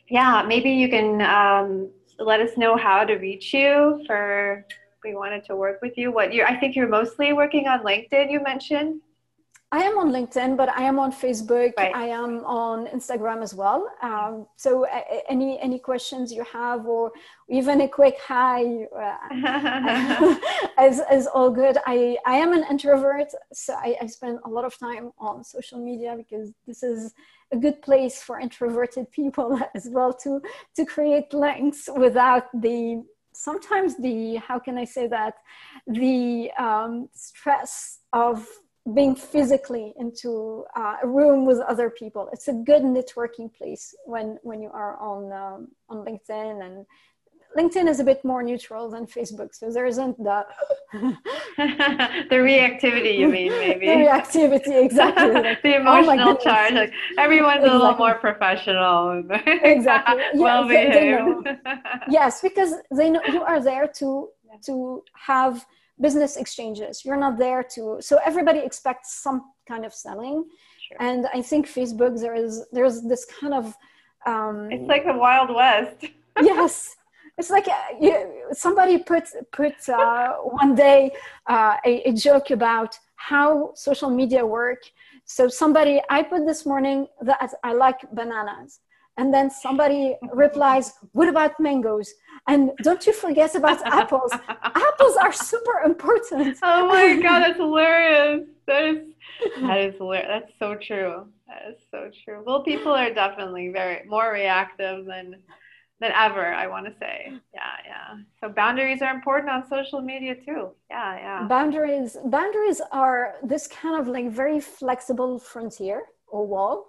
yeah, 0.10 0.44
maybe 0.48 0.70
you 0.70 0.90
can 0.90 1.22
um, 1.22 1.90
let 2.20 2.40
us 2.40 2.58
know 2.58 2.78
how 2.78 3.04
to 3.04 3.16
reach 3.16 3.54
you 3.54 4.04
for 4.08 4.66
we 5.04 5.16
wanted 5.16 5.46
to 5.46 5.56
work 5.56 5.82
with 5.82 5.98
you. 5.98 6.12
What 6.12 6.34
you 6.34 6.44
I 6.44 6.58
think 6.58 6.76
you're 6.76 6.88
mostly 6.88 7.34
working 7.34 7.68
on 7.68 7.84
LinkedIn. 7.84 8.32
You 8.32 8.42
mentioned. 8.42 9.02
I 9.74 9.80
am 9.80 9.98
on 9.98 10.12
LinkedIn, 10.12 10.56
but 10.56 10.70
I 10.70 10.84
am 10.84 10.98
on 10.98 11.12
Facebook. 11.12 11.74
Right. 11.78 11.94
I 11.94 12.08
am 12.08 12.46
on 12.46 12.88
Instagram 12.88 13.44
as 13.44 13.54
well. 13.54 13.92
Um, 14.02 14.48
so 14.56 14.86
uh, 14.86 15.02
any 15.28 15.60
any 15.60 15.78
questions 15.78 16.32
you 16.32 16.46
have, 16.46 16.86
or 16.86 17.12
even 17.50 17.82
a 17.82 17.88
quick 17.90 18.18
hi, 18.18 18.86
uh, 18.96 20.36
is, 20.84 21.02
is 21.12 21.28
all 21.28 21.50
good. 21.50 21.78
I, 21.86 22.18
I 22.26 22.38
am 22.38 22.54
an 22.54 22.64
introvert, 22.70 23.28
so 23.52 23.74
I, 23.74 23.98
I 24.02 24.06
spend 24.06 24.40
a 24.46 24.50
lot 24.50 24.64
of 24.64 24.78
time 24.80 25.12
on 25.20 25.44
social 25.44 25.84
media 25.84 26.16
because 26.16 26.54
this 26.66 26.82
is 26.82 27.14
a 27.52 27.58
good 27.58 27.82
place 27.82 28.24
for 28.24 28.40
introverted 28.40 29.12
people 29.12 29.60
as 29.76 29.90
well 29.92 30.14
to 30.14 30.42
to 30.78 30.86
create 30.86 31.34
links 31.34 31.90
without 31.98 32.46
the 32.54 33.04
sometimes 33.34 33.96
the 33.98 34.36
how 34.38 34.58
can 34.58 34.78
i 34.80 34.84
say 34.84 35.08
that 35.08 35.36
the 35.86 36.50
um, 36.58 37.08
stress 37.14 38.00
of 38.12 38.48
being 38.94 39.16
physically 39.16 39.94
into 39.98 40.64
uh, 40.76 40.96
a 41.04 41.08
room 41.08 41.46
with 41.46 41.60
other 41.60 41.90
people 41.90 42.30
it's 42.32 42.48
a 42.48 42.54
good 42.54 42.84
networking 42.84 43.54
place 43.54 43.94
when 44.06 44.38
when 44.44 44.62
you 44.62 44.70
are 44.70 44.98
on 44.98 45.32
um, 45.34 45.68
on 45.90 46.06
linkedin 46.06 46.66
and 46.66 46.86
LinkedIn 47.58 47.88
is 47.88 48.00
a 48.00 48.04
bit 48.04 48.24
more 48.24 48.44
neutral 48.44 48.90
than 48.90 49.08
Facebook, 49.08 49.56
so 49.56 49.72
there 49.72 49.86
isn't 49.86 50.18
the 50.18 50.46
the 50.94 52.36
reactivity. 52.36 53.18
You 53.18 53.30
mean 53.30 53.52
maybe 53.66 53.88
the 53.88 53.94
reactivity 53.94 54.84
exactly 54.86 55.32
like, 55.32 55.62
the 55.64 55.76
oh 55.76 55.80
emotional 55.82 56.30
oh 56.30 56.36
charge. 56.36 56.74
Like 56.74 56.94
everyone's 57.18 57.64
exactly. 57.64 57.70
a 57.70 57.80
little 57.80 57.98
more 57.98 58.16
professional. 58.16 59.24
exactly. 59.64 60.24
Yeah, 60.34 60.44
well 60.44 60.68
they, 60.68 60.90
they 60.90 61.58
yes, 62.10 62.42
because 62.42 62.74
they 62.92 63.10
know 63.10 63.22
you 63.28 63.42
are 63.42 63.62
there 63.62 63.88
to 64.00 64.30
to 64.66 65.04
have 65.14 65.66
business 66.00 66.38
exchanges. 66.38 67.04
You're 67.04 67.18
not 67.18 67.38
there 67.38 67.64
to 67.76 67.98
so 68.00 68.20
everybody 68.26 68.60
expects 68.60 69.16
some 69.16 69.42
kind 69.68 69.86
of 69.86 69.94
selling, 69.94 70.46
sure. 70.88 70.98
and 71.00 71.28
I 71.34 71.42
think 71.42 71.68
Facebook 71.68 72.20
there 72.20 72.36
is 72.36 72.66
there's 72.72 73.02
this 73.02 73.26
kind 73.26 73.54
of 73.54 73.76
um, 74.26 74.72
it's 74.72 74.88
like 74.88 75.06
the 75.06 75.14
wild 75.14 75.54
west. 75.54 76.06
yes 76.42 76.98
it's 77.38 77.50
like 77.50 77.68
uh, 77.68 77.74
you, 78.02 78.50
somebody 78.52 78.98
put 78.98 79.26
put 79.52 79.88
uh, 79.90 80.34
one 80.34 80.76
day 80.76 81.12
uh, 81.46 81.76
a, 81.86 82.10
a, 82.10 82.14
joke 82.14 82.50
about 82.50 82.98
how 83.16 83.72
social 83.76 84.10
media 84.10 84.46
work. 84.46 84.82
So 85.26 85.48
somebody 85.48 86.02
I 86.10 86.24
put 86.24 86.46
this 86.48 86.66
morning 86.66 87.08
that 87.22 87.54
I 87.64 87.74
like 87.74 88.00
bananas, 88.12 88.80
and 89.18 89.34
then 89.34 89.50
somebody 89.50 90.16
replies, 90.34 90.94
"What 91.14 91.28
about 91.28 91.60
mangoes?" 91.60 92.14
And 92.48 92.72
don't 92.84 93.06
you 93.08 93.14
forget 93.14 93.56
about 93.56 93.80
apples. 94.02 94.32
apples 94.88 95.16
are 95.18 95.34
super 95.34 95.78
important. 95.92 96.58
Oh 96.64 96.88
my 96.88 97.20
god, 97.22 97.40
that's 97.44 97.58
hilarious. 97.58 98.48
That 98.68 98.84
is 98.92 98.98
that 99.68 99.80
is 99.88 99.96
hilarious. 99.98 100.30
That's 100.34 100.52
so 100.60 100.70
true. 100.76 101.16
That 101.48 101.62
is 101.72 101.78
so 101.92 102.10
true. 102.24 102.44
Well, 102.46 102.62
people 102.64 102.94
are 102.94 103.14
definitely 103.14 103.70
very 103.70 103.98
more 104.08 104.32
reactive 104.32 105.06
than 105.06 105.36
than 106.00 106.12
ever 106.12 106.54
i 106.54 106.68
want 106.68 106.86
to 106.86 106.94
say 107.00 107.34
yeah 107.54 107.76
yeah 107.92 108.10
so 108.40 108.48
boundaries 108.50 109.02
are 109.02 109.14
important 109.14 109.50
on 109.50 109.68
social 109.68 110.00
media 110.00 110.36
too 110.36 110.70
yeah 110.92 111.16
yeah 111.18 111.48
boundaries 111.48 112.18
boundaries 112.26 112.82
are 112.92 113.34
this 113.44 113.66
kind 113.68 114.00
of 114.00 114.08
like 114.08 114.30
very 114.30 114.60
flexible 114.60 115.40
frontier 115.40 116.04
or 116.28 116.46
wall 116.46 116.86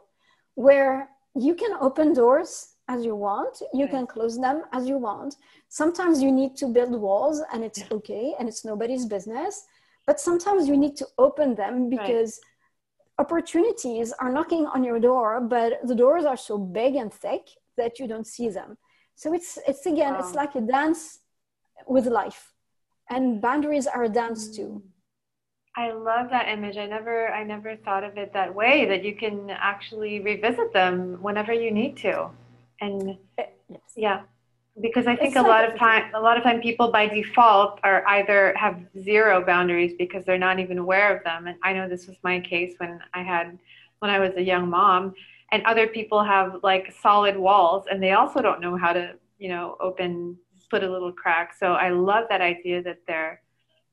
where 0.57 1.09
you 1.35 1.55
can 1.55 1.73
open 1.81 2.13
doors 2.13 2.75
as 2.89 3.05
you 3.05 3.15
want 3.15 3.61
you 3.75 3.87
can 3.87 4.07
close 4.07 4.41
them 4.41 4.63
as 4.73 4.89
you 4.89 4.97
want 4.97 5.37
sometimes 5.69 6.23
you 6.23 6.33
need 6.33 6.57
to 6.57 6.67
build 6.67 6.93
walls 6.93 7.43
and 7.53 7.63
it's 7.63 7.81
yeah. 7.81 7.87
okay 7.93 8.35
and 8.39 8.49
it's 8.49 8.65
nobody's 8.65 9.05
business 9.05 9.67
but 10.07 10.19
sometimes 10.19 10.67
you 10.67 10.77
need 10.77 10.97
to 10.97 11.07
open 11.19 11.55
them 11.55 11.91
because 11.91 12.41
right. 12.41 13.25
opportunities 13.25 14.13
are 14.21 14.33
knocking 14.33 14.67
on 14.67 14.83
your 14.83 14.99
door 14.99 15.41
but 15.41 15.75
the 15.87 15.95
doors 15.95 16.25
are 16.25 16.37
so 16.37 16.57
big 16.57 16.95
and 16.97 17.13
thick 17.13 17.43
that 17.77 17.99
you 17.99 18.07
don't 18.09 18.27
see 18.27 18.49
them 18.49 18.79
so 19.15 19.35
it's 19.35 19.59
it's 19.67 19.85
again 19.87 20.15
wow. 20.15 20.21
it's 20.21 20.35
like 20.35 20.55
a 20.55 20.61
dance 20.61 21.21
with 21.87 22.07
life 22.07 22.53
and 23.11 23.41
boundaries 23.41 23.87
are 23.87 24.05
a 24.05 24.09
dance 24.09 24.57
too 24.57 24.83
mm. 24.83 24.83
I 25.79 25.93
love 25.93 26.29
that 26.31 26.49
image. 26.49 26.77
I 26.77 26.87
never 26.87 27.29
i 27.29 27.43
never 27.45 27.77
thought 27.77 28.05
of 28.05 28.19
it 28.19 28.33
that 28.33 28.53
way 28.55 28.85
that 28.87 29.05
you 29.05 29.15
can 29.15 29.51
actually 29.51 30.21
revisit 30.21 30.73
them 30.73 31.23
whenever 31.23 31.53
you 31.53 31.71
need 31.71 31.97
to. 31.99 32.31
And 32.81 33.17
eh, 33.39 33.45
yes. 33.71 33.81
yeah 33.97 34.21
because 34.81 35.07
i 35.09 35.17
think 35.17 35.35
it's 35.35 35.45
a 35.45 35.49
lot 35.55 35.65
of 35.69 35.77
time 35.77 36.05
a 36.15 36.21
lot 36.21 36.37
of 36.37 36.43
time 36.45 36.61
people 36.61 36.93
by 36.93 37.09
default 37.09 37.81
are 37.83 38.07
either 38.17 38.55
have 38.57 38.77
zero 39.09 39.45
boundaries 39.45 39.93
because 39.99 40.25
they're 40.25 40.45
not 40.49 40.59
even 40.61 40.79
aware 40.79 41.17
of 41.17 41.23
them. 41.25 41.47
And 41.47 41.57
i 41.63 41.73
know 41.73 41.89
this 41.89 42.07
was 42.07 42.17
my 42.23 42.41
case 42.41 42.75
when 42.79 43.01
i 43.15 43.23
had 43.23 43.59
when 44.01 44.11
i 44.11 44.19
was 44.19 44.33
a 44.37 44.43
young 44.43 44.69
mom 44.69 45.15
and 45.53 45.63
other 45.65 45.87
people 45.87 46.23
have 46.23 46.49
like 46.63 46.95
solid 47.01 47.37
walls 47.37 47.87
and 47.91 48.03
they 48.03 48.13
also 48.13 48.43
don't 48.43 48.61
know 48.61 48.77
how 48.77 48.93
to 48.93 49.15
you 49.39 49.49
know 49.49 49.77
open 49.81 50.37
put 50.71 50.85
a 50.85 50.91
little 50.91 51.13
crack. 51.13 51.55
So 51.59 51.73
i 51.87 51.89
love 51.89 52.25
that 52.29 52.43
idea 52.43 52.83
that 52.83 52.99
there 53.07 53.41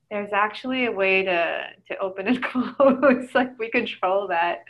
there's 0.09 0.33
actually 0.33 0.85
a 0.85 0.91
way 0.91 1.23
to 1.23 1.67
to 1.87 1.97
open 1.97 2.27
and 2.27 2.43
close 2.77 3.33
like 3.33 3.57
we 3.59 3.69
control 3.69 4.27
that 4.27 4.63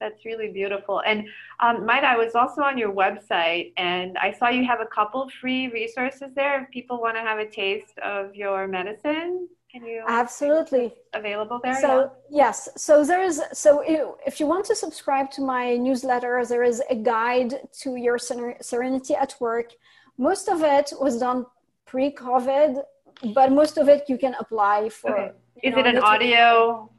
that's 0.00 0.24
really 0.24 0.48
beautiful 0.48 1.02
and 1.06 1.26
um, 1.60 1.84
Maida, 1.84 2.06
i 2.08 2.16
was 2.16 2.34
also 2.34 2.62
on 2.62 2.78
your 2.78 2.92
website 2.92 3.72
and 3.76 4.16
i 4.18 4.32
saw 4.32 4.48
you 4.48 4.64
have 4.64 4.80
a 4.80 4.86
couple 4.86 5.28
free 5.40 5.68
resources 5.68 6.30
there 6.34 6.62
if 6.62 6.70
people 6.70 7.00
want 7.00 7.16
to 7.16 7.22
have 7.22 7.38
a 7.38 7.46
taste 7.46 7.98
of 8.02 8.34
your 8.34 8.66
medicine 8.66 9.48
can 9.70 9.84
you 9.84 10.02
absolutely 10.08 10.92
available 11.14 11.60
there? 11.62 11.80
So 11.80 12.10
yeah. 12.28 12.46
yes, 12.46 12.68
so 12.76 13.04
there 13.04 13.22
is. 13.22 13.40
So 13.52 13.84
if 14.26 14.40
you 14.40 14.46
want 14.46 14.64
to 14.66 14.74
subscribe 14.74 15.30
to 15.32 15.42
my 15.42 15.76
newsletter, 15.76 16.44
there 16.44 16.64
is 16.64 16.82
a 16.90 16.96
guide 16.96 17.54
to 17.82 17.94
your 17.94 18.18
serenity 18.18 19.14
at 19.14 19.36
work. 19.38 19.72
Most 20.18 20.48
of 20.48 20.62
it 20.62 20.92
was 21.00 21.18
done 21.18 21.46
pre-COVID, 21.86 22.82
but 23.34 23.52
most 23.52 23.78
of 23.78 23.88
it 23.88 24.04
you 24.08 24.18
can 24.18 24.34
apply 24.38 24.88
for. 24.88 25.16
Okay. 25.16 25.32
Is 25.62 25.74
know, 25.74 25.80
it 25.80 25.86
an 25.86 25.98
audio? 25.98 26.90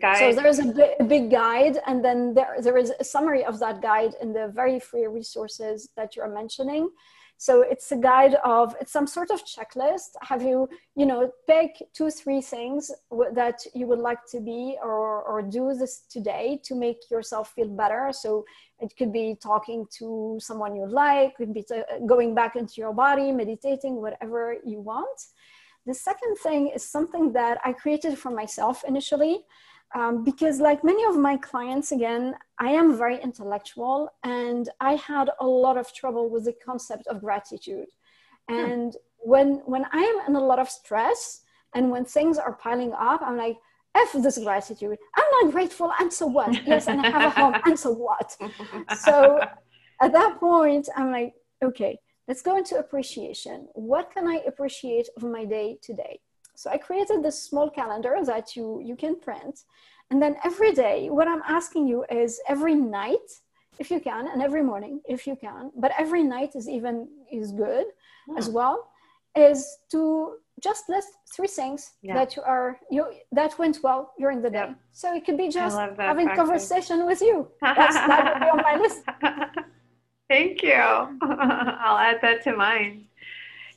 Guide. 0.00 0.18
So 0.18 0.32
there's 0.32 0.58
a, 0.58 0.72
b- 0.72 0.94
a 0.98 1.04
big 1.04 1.30
guide, 1.30 1.78
and 1.86 2.04
then 2.04 2.34
there 2.34 2.56
there 2.60 2.76
is 2.76 2.92
a 2.98 3.04
summary 3.04 3.44
of 3.44 3.60
that 3.60 3.80
guide 3.80 4.14
in 4.20 4.32
the 4.32 4.48
very 4.48 4.80
free 4.80 5.06
resources 5.06 5.88
that 5.96 6.16
you're 6.16 6.34
mentioning. 6.42 6.90
So 7.38 7.60
it's 7.60 7.92
a 7.92 7.96
guide 7.96 8.34
of, 8.44 8.74
it's 8.80 8.92
some 8.92 9.06
sort 9.06 9.30
of 9.30 9.44
checklist. 9.44 10.10
Have 10.22 10.42
you, 10.42 10.68
you 10.94 11.04
know, 11.04 11.30
pick 11.46 11.70
two, 11.92 12.10
three 12.10 12.40
things 12.40 12.90
w- 13.10 13.30
that 13.34 13.58
you 13.74 13.86
would 13.86 13.98
like 13.98 14.24
to 14.30 14.40
be 14.40 14.78
or, 14.82 15.22
or 15.22 15.42
do 15.42 15.74
this 15.74 16.00
today 16.08 16.58
to 16.64 16.74
make 16.74 17.10
yourself 17.10 17.52
feel 17.54 17.68
better. 17.68 18.10
So 18.10 18.46
it 18.80 18.96
could 18.96 19.12
be 19.12 19.36
talking 19.40 19.86
to 19.98 20.38
someone 20.40 20.76
you 20.76 20.86
like, 20.86 21.36
could 21.36 21.54
be 21.54 21.62
t- 21.62 21.82
going 22.06 22.34
back 22.34 22.56
into 22.56 22.74
your 22.76 22.92
body, 22.92 23.32
meditating, 23.32 23.96
whatever 23.96 24.56
you 24.64 24.80
want. 24.80 25.18
The 25.86 25.94
second 25.94 26.36
thing 26.36 26.68
is 26.68 26.86
something 26.86 27.32
that 27.32 27.58
I 27.64 27.72
created 27.72 28.18
for 28.18 28.30
myself 28.30 28.84
initially. 28.86 29.44
Um, 29.94 30.24
because 30.24 30.60
like 30.60 30.82
many 30.82 31.04
of 31.04 31.16
my 31.16 31.36
clients 31.36 31.92
again 31.92 32.34
i 32.58 32.70
am 32.70 32.98
very 32.98 33.22
intellectual 33.22 34.10
and 34.24 34.68
i 34.80 34.96
had 34.96 35.30
a 35.38 35.46
lot 35.46 35.76
of 35.76 35.94
trouble 35.94 36.28
with 36.28 36.44
the 36.44 36.54
concept 36.54 37.06
of 37.06 37.20
gratitude 37.20 37.86
hmm. 38.48 38.56
and 38.56 38.92
hmm. 38.94 39.30
when 39.30 39.48
when 39.64 39.86
i 39.92 39.98
am 39.98 40.28
in 40.28 40.34
a 40.34 40.44
lot 40.44 40.58
of 40.58 40.68
stress 40.68 41.42
and 41.76 41.88
when 41.88 42.04
things 42.04 42.36
are 42.36 42.54
piling 42.54 42.92
up 42.94 43.22
i'm 43.22 43.36
like 43.36 43.58
F 43.96 44.22
this 44.22 44.38
gratitude. 44.38 44.98
I'm 45.16 45.30
not 45.36 45.52
grateful, 45.52 45.92
and 46.00 46.12
so 46.12 46.26
what? 46.26 46.52
Yes, 46.66 46.86
and 46.88 47.00
I 47.00 47.10
have 47.10 47.24
a 47.32 47.40
home, 47.40 47.54
and 47.64 47.78
so 47.78 47.90
what? 47.92 48.36
So 49.04 49.40
at 50.00 50.12
that 50.12 50.38
point, 50.38 50.88
I'm 50.96 51.10
like, 51.10 51.34
okay, 51.62 51.98
let's 52.28 52.42
go 52.42 52.56
into 52.56 52.78
appreciation. 52.78 53.68
What 53.74 54.10
can 54.12 54.26
I 54.26 54.40
appreciate 54.46 55.08
of 55.16 55.22
my 55.22 55.44
day 55.44 55.78
today? 55.82 56.20
So 56.54 56.70
I 56.70 56.78
created 56.78 57.22
this 57.22 57.42
small 57.42 57.68
calendar 57.70 58.16
that 58.24 58.56
you, 58.56 58.80
you 58.84 58.96
can 58.96 59.18
print. 59.20 59.60
And 60.10 60.20
then 60.22 60.36
every 60.44 60.72
day, 60.72 61.10
what 61.10 61.28
I'm 61.28 61.42
asking 61.46 61.86
you 61.86 62.04
is 62.10 62.40
every 62.48 62.74
night, 62.74 63.28
if 63.78 63.90
you 63.90 64.00
can, 64.00 64.28
and 64.28 64.40
every 64.42 64.62
morning, 64.62 65.00
if 65.06 65.26
you 65.26 65.36
can, 65.36 65.70
but 65.76 65.92
every 65.98 66.22
night 66.22 66.50
is 66.54 66.68
even 66.68 67.08
is 67.30 67.52
good 67.52 67.86
yeah. 68.28 68.38
as 68.38 68.46
hmm. 68.46 68.54
well, 68.54 68.88
is 69.36 69.78
to 69.90 70.36
just 70.62 70.88
list 70.88 71.08
three 71.34 71.48
things 71.48 71.92
yeah. 72.02 72.14
that 72.14 72.34
you 72.34 72.42
are 72.42 72.78
you 72.90 73.04
that 73.32 73.58
went 73.58 73.78
well 73.82 74.12
during 74.18 74.40
the 74.42 74.50
day. 74.50 74.66
Yeah. 74.68 74.74
So 74.92 75.14
it 75.14 75.24
could 75.24 75.36
be 75.36 75.48
just 75.48 75.76
having 75.76 76.26
practice. 76.26 76.36
conversation 76.36 77.06
with 77.06 77.20
you. 77.20 77.48
That's 77.60 77.94
that 77.94 78.34
would 78.34 78.40
be 78.40 78.48
on 78.48 78.62
my 78.62 78.76
list. 78.76 79.02
Thank 80.28 80.62
you. 80.62 80.72
I'll 81.22 81.98
add 81.98 82.18
that 82.22 82.42
to 82.44 82.56
mine. 82.56 83.06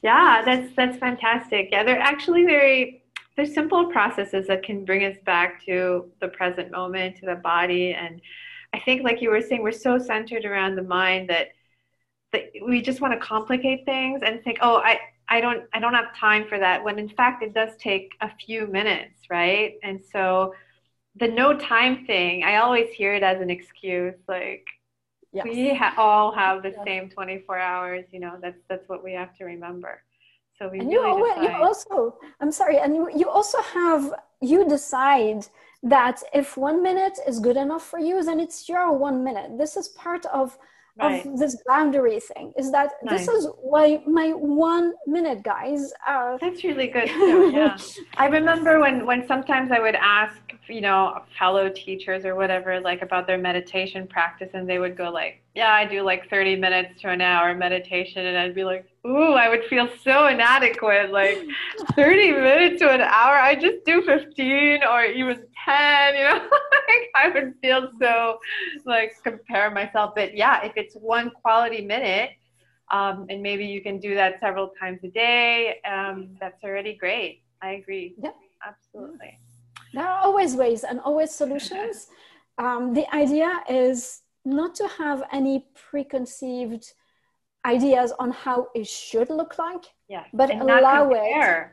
Yeah, 0.02 0.42
that's 0.46 0.74
that's 0.76 0.98
fantastic. 0.98 1.70
Yeah, 1.72 1.84
they're 1.84 2.00
actually 2.00 2.46
very 2.46 3.04
there's 3.36 3.54
simple 3.54 3.86
processes 3.88 4.48
that 4.48 4.64
can 4.64 4.84
bring 4.84 5.04
us 5.06 5.18
back 5.26 5.64
to 5.66 6.12
the 6.22 6.28
present 6.30 6.72
moment, 6.72 7.18
to 7.18 7.26
the 7.26 7.36
body. 7.36 7.94
And 7.94 8.22
I 8.74 8.80
think 8.80 9.04
like 9.04 9.22
you 9.22 9.30
were 9.30 9.42
saying, 9.42 9.62
we're 9.62 9.72
so 9.72 9.98
centered 9.98 10.46
around 10.46 10.76
the 10.76 10.84
mind 10.84 11.30
that 11.30 11.50
that 12.32 12.52
we 12.66 12.82
just 12.82 13.02
want 13.02 13.14
to 13.14 13.20
complicate 13.20 13.86
things 13.86 14.22
and 14.24 14.44
think, 14.44 14.60
oh, 14.62 14.78
I, 14.78 15.00
I 15.30 15.42
don't 15.42 15.64
I 15.74 15.80
don't 15.80 15.94
have 15.94 16.16
time 16.16 16.48
for 16.48 16.58
that 16.60 16.84
when 16.84 17.00
in 17.00 17.10
fact 17.10 17.44
it 17.44 17.54
does 17.54 17.76
take 17.78 18.12
a 18.22 18.30
few 18.46 18.68
minutes, 18.68 19.30
right? 19.30 19.76
And 19.84 20.00
so 20.12 20.54
the 21.16 21.28
no 21.28 21.58
time 21.58 22.06
thing, 22.06 22.44
I 22.44 22.58
always 22.58 22.90
hear 22.92 23.14
it 23.14 23.24
as 23.24 23.42
an 23.42 23.50
excuse 23.50 24.16
like 24.28 24.66
Yes. 25.32 25.46
We 25.46 25.76
ha- 25.76 25.94
all 25.98 26.32
have 26.32 26.64
the 26.64 26.70
yes. 26.70 26.80
same 26.86 27.10
24 27.10 27.60
hours, 27.60 28.06
you 28.12 28.20
know, 28.20 28.38
that's, 28.42 28.58
that's 28.68 28.90
what 28.90 29.04
we 29.04 29.14
have 29.14 29.36
to 29.38 29.46
remember. 29.46 30.02
So 30.58 30.68
we 30.70 30.80
and 30.80 30.90
really 30.90 31.20
you, 31.20 31.44
you 31.44 31.64
also, 31.64 32.18
I'm 32.42 32.52
sorry, 32.52 32.80
and 32.80 32.96
you, 32.96 33.10
you 33.16 33.30
also 33.30 33.62
have, 33.62 34.14
you 34.42 34.68
decide 34.68 35.46
that 35.84 36.22
if 36.34 36.58
one 36.58 36.82
minute 36.82 37.20
is 37.28 37.40
good 37.40 37.58
enough 37.58 37.84
for 37.84 38.00
you, 38.00 38.22
then 38.24 38.40
it's 38.40 38.68
your 38.68 38.92
one 38.98 39.24
minute. 39.24 39.58
This 39.58 39.78
is 39.78 39.88
part 39.90 40.26
of 40.26 40.58
right. 41.00 41.26
of 41.26 41.40
this 41.40 41.62
boundary 41.68 42.20
thing 42.20 42.54
is 42.58 42.72
that 42.72 42.92
nice. 43.04 43.26
this 43.26 43.28
is 43.28 43.48
why 43.62 44.02
my 44.08 44.30
one 44.30 44.94
minute 45.08 45.44
guys 45.44 45.92
uh, 46.08 46.38
that's 46.40 46.64
really 46.64 46.88
good 46.88 47.08
too 47.10 47.52
yeah 47.54 47.78
i 48.18 48.28
remember 48.28 48.80
when 48.80 49.06
when 49.06 49.26
sometimes 49.28 49.72
i 49.72 49.80
would 49.80 49.96
ask 49.96 50.38
you 50.68 50.82
know 50.82 51.22
fellow 51.38 51.70
teachers 51.70 52.26
or 52.26 52.36
whatever 52.36 52.80
like 52.80 53.02
about 53.02 53.28
their 53.28 53.38
meditation 53.38 54.08
practice 54.08 54.50
and 54.54 54.70
they 54.70 54.80
would 54.80 54.96
go 54.96 55.10
like 55.10 55.42
yeah 55.56 55.72
i 55.72 55.86
do 55.86 56.02
like 56.02 56.30
30 56.30 56.56
minutes 56.56 57.02
to 57.02 57.10
an 57.10 57.22
hour 57.22 57.56
meditation 57.56 58.26
and 58.26 58.38
i'd 58.38 58.56
be 58.56 58.64
like 58.64 58.86
ooh 59.06 59.34
i 59.34 59.50
would 59.50 59.64
feel 59.66 59.88
so 60.04 60.28
inadequate. 60.28 61.12
Like 61.12 61.38
30 61.96 62.32
minutes 62.34 62.80
to 62.82 62.90
an 62.90 63.02
hour 63.02 63.36
i 63.36 63.56
just 63.56 63.86
do 63.86 64.02
15 64.02 64.84
or 64.84 65.04
even 65.06 65.44
10 65.66 66.16
you 66.16 66.24
know? 66.24 66.50
Like 66.90 67.10
i 67.16 67.30
would 67.34 67.54
feel 67.62 67.92
so 68.02 68.40
like 68.86 69.14
compare 69.24 69.70
myself. 69.72 70.14
But 70.16 70.36
yeah 70.36 70.64
if 70.66 70.74
it's 70.76 70.96
one 70.96 71.32
quality 71.42 71.82
minute 71.86 72.32
um, 72.92 73.28
and 73.30 73.44
maybe 73.44 73.66
you 73.66 73.82
can 73.82 74.00
do 74.00 74.16
that 74.16 74.40
several 74.40 74.72
times 74.80 75.00
a 75.04 75.10
day 75.10 75.80
um, 75.88 76.36
that's 76.40 76.64
already 76.64 76.96
great. 76.96 77.44
I 77.62 77.74
agree. 77.74 78.16
Yeah. 78.18 78.32
Absolutely. 78.66 79.38
There 79.94 80.08
are 80.08 80.20
always 80.20 80.56
ways 80.56 80.84
and 80.84 81.00
always 81.00 81.32
solutions. 81.32 82.08
Um, 82.60 82.94
the 82.94 83.08
idea 83.16 83.64
is 83.70 84.24
not 84.46 84.76
to 84.76 84.88
have 84.88 85.24
any 85.32 85.66
preconceived 85.76 86.94
ideas 87.66 88.14
on 88.20 88.32
how 88.32 88.68
it 88.74 88.88
should 88.88 89.30
look 89.30 89.58
like, 89.58 89.86
yeah, 90.08 90.24
but 90.34 90.50
and 90.50 90.62
allow 90.62 91.10
it. 91.12 91.72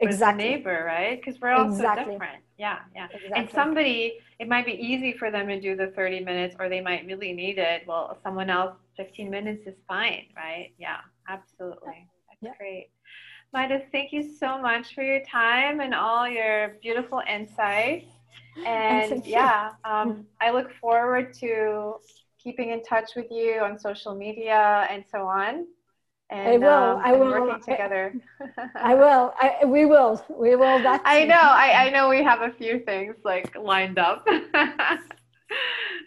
Exactly. 0.00 0.44
neighbor, 0.44 0.84
right? 0.84 1.20
Because 1.20 1.40
we're 1.40 1.50
all 1.50 1.66
exactly. 1.66 2.04
so 2.04 2.10
different. 2.12 2.42
Yeah, 2.58 2.78
yeah. 2.94 3.06
Exactly. 3.06 3.30
And 3.36 3.50
somebody, 3.50 4.18
it 4.38 4.48
might 4.48 4.66
be 4.66 4.72
easy 4.72 5.12
for 5.12 5.30
them 5.30 5.46
to 5.48 5.60
do 5.60 5.76
the 5.76 5.88
30 5.88 6.20
minutes 6.20 6.56
or 6.58 6.68
they 6.68 6.80
might 6.80 7.06
really 7.06 7.32
need 7.32 7.58
it. 7.58 7.82
Well, 7.86 8.18
someone 8.22 8.50
else, 8.50 8.76
15 8.96 9.30
minutes 9.30 9.66
is 9.66 9.76
fine, 9.86 10.26
right? 10.36 10.72
Yeah, 10.78 10.98
absolutely. 11.28 12.08
That's 12.28 12.42
yeah. 12.42 12.52
great. 12.58 12.90
Midas, 13.52 13.82
thank 13.92 14.12
you 14.12 14.22
so 14.22 14.60
much 14.60 14.94
for 14.94 15.02
your 15.02 15.22
time 15.24 15.80
and 15.80 15.94
all 15.94 16.28
your 16.28 16.78
beautiful 16.82 17.22
insights. 17.28 18.06
And 18.66 19.24
yeah, 19.24 19.72
um, 19.84 20.26
I 20.40 20.50
look 20.50 20.72
forward 20.80 21.34
to 21.34 21.94
keeping 22.38 22.70
in 22.70 22.82
touch 22.82 23.10
with 23.16 23.30
you 23.30 23.60
on 23.60 23.78
social 23.78 24.14
media 24.14 24.86
and 24.90 25.04
so 25.10 25.26
on. 25.26 25.66
And, 26.30 26.48
I 26.48 26.56
will. 26.56 26.68
Um, 26.68 27.02
I 27.04 27.12
will. 27.12 27.30
Working 27.30 27.62
together. 27.62 28.14
I 28.74 28.94
will. 28.94 29.34
I, 29.38 29.64
we 29.66 29.84
will. 29.84 30.24
We 30.30 30.56
will. 30.56 30.82
That's 30.82 31.02
I 31.06 31.24
know. 31.24 31.34
I, 31.34 31.86
I 31.86 31.90
know 31.90 32.08
we 32.08 32.22
have 32.22 32.40
a 32.40 32.50
few 32.50 32.80
things 32.80 33.16
like 33.24 33.54
lined 33.56 33.98
up. 33.98 34.26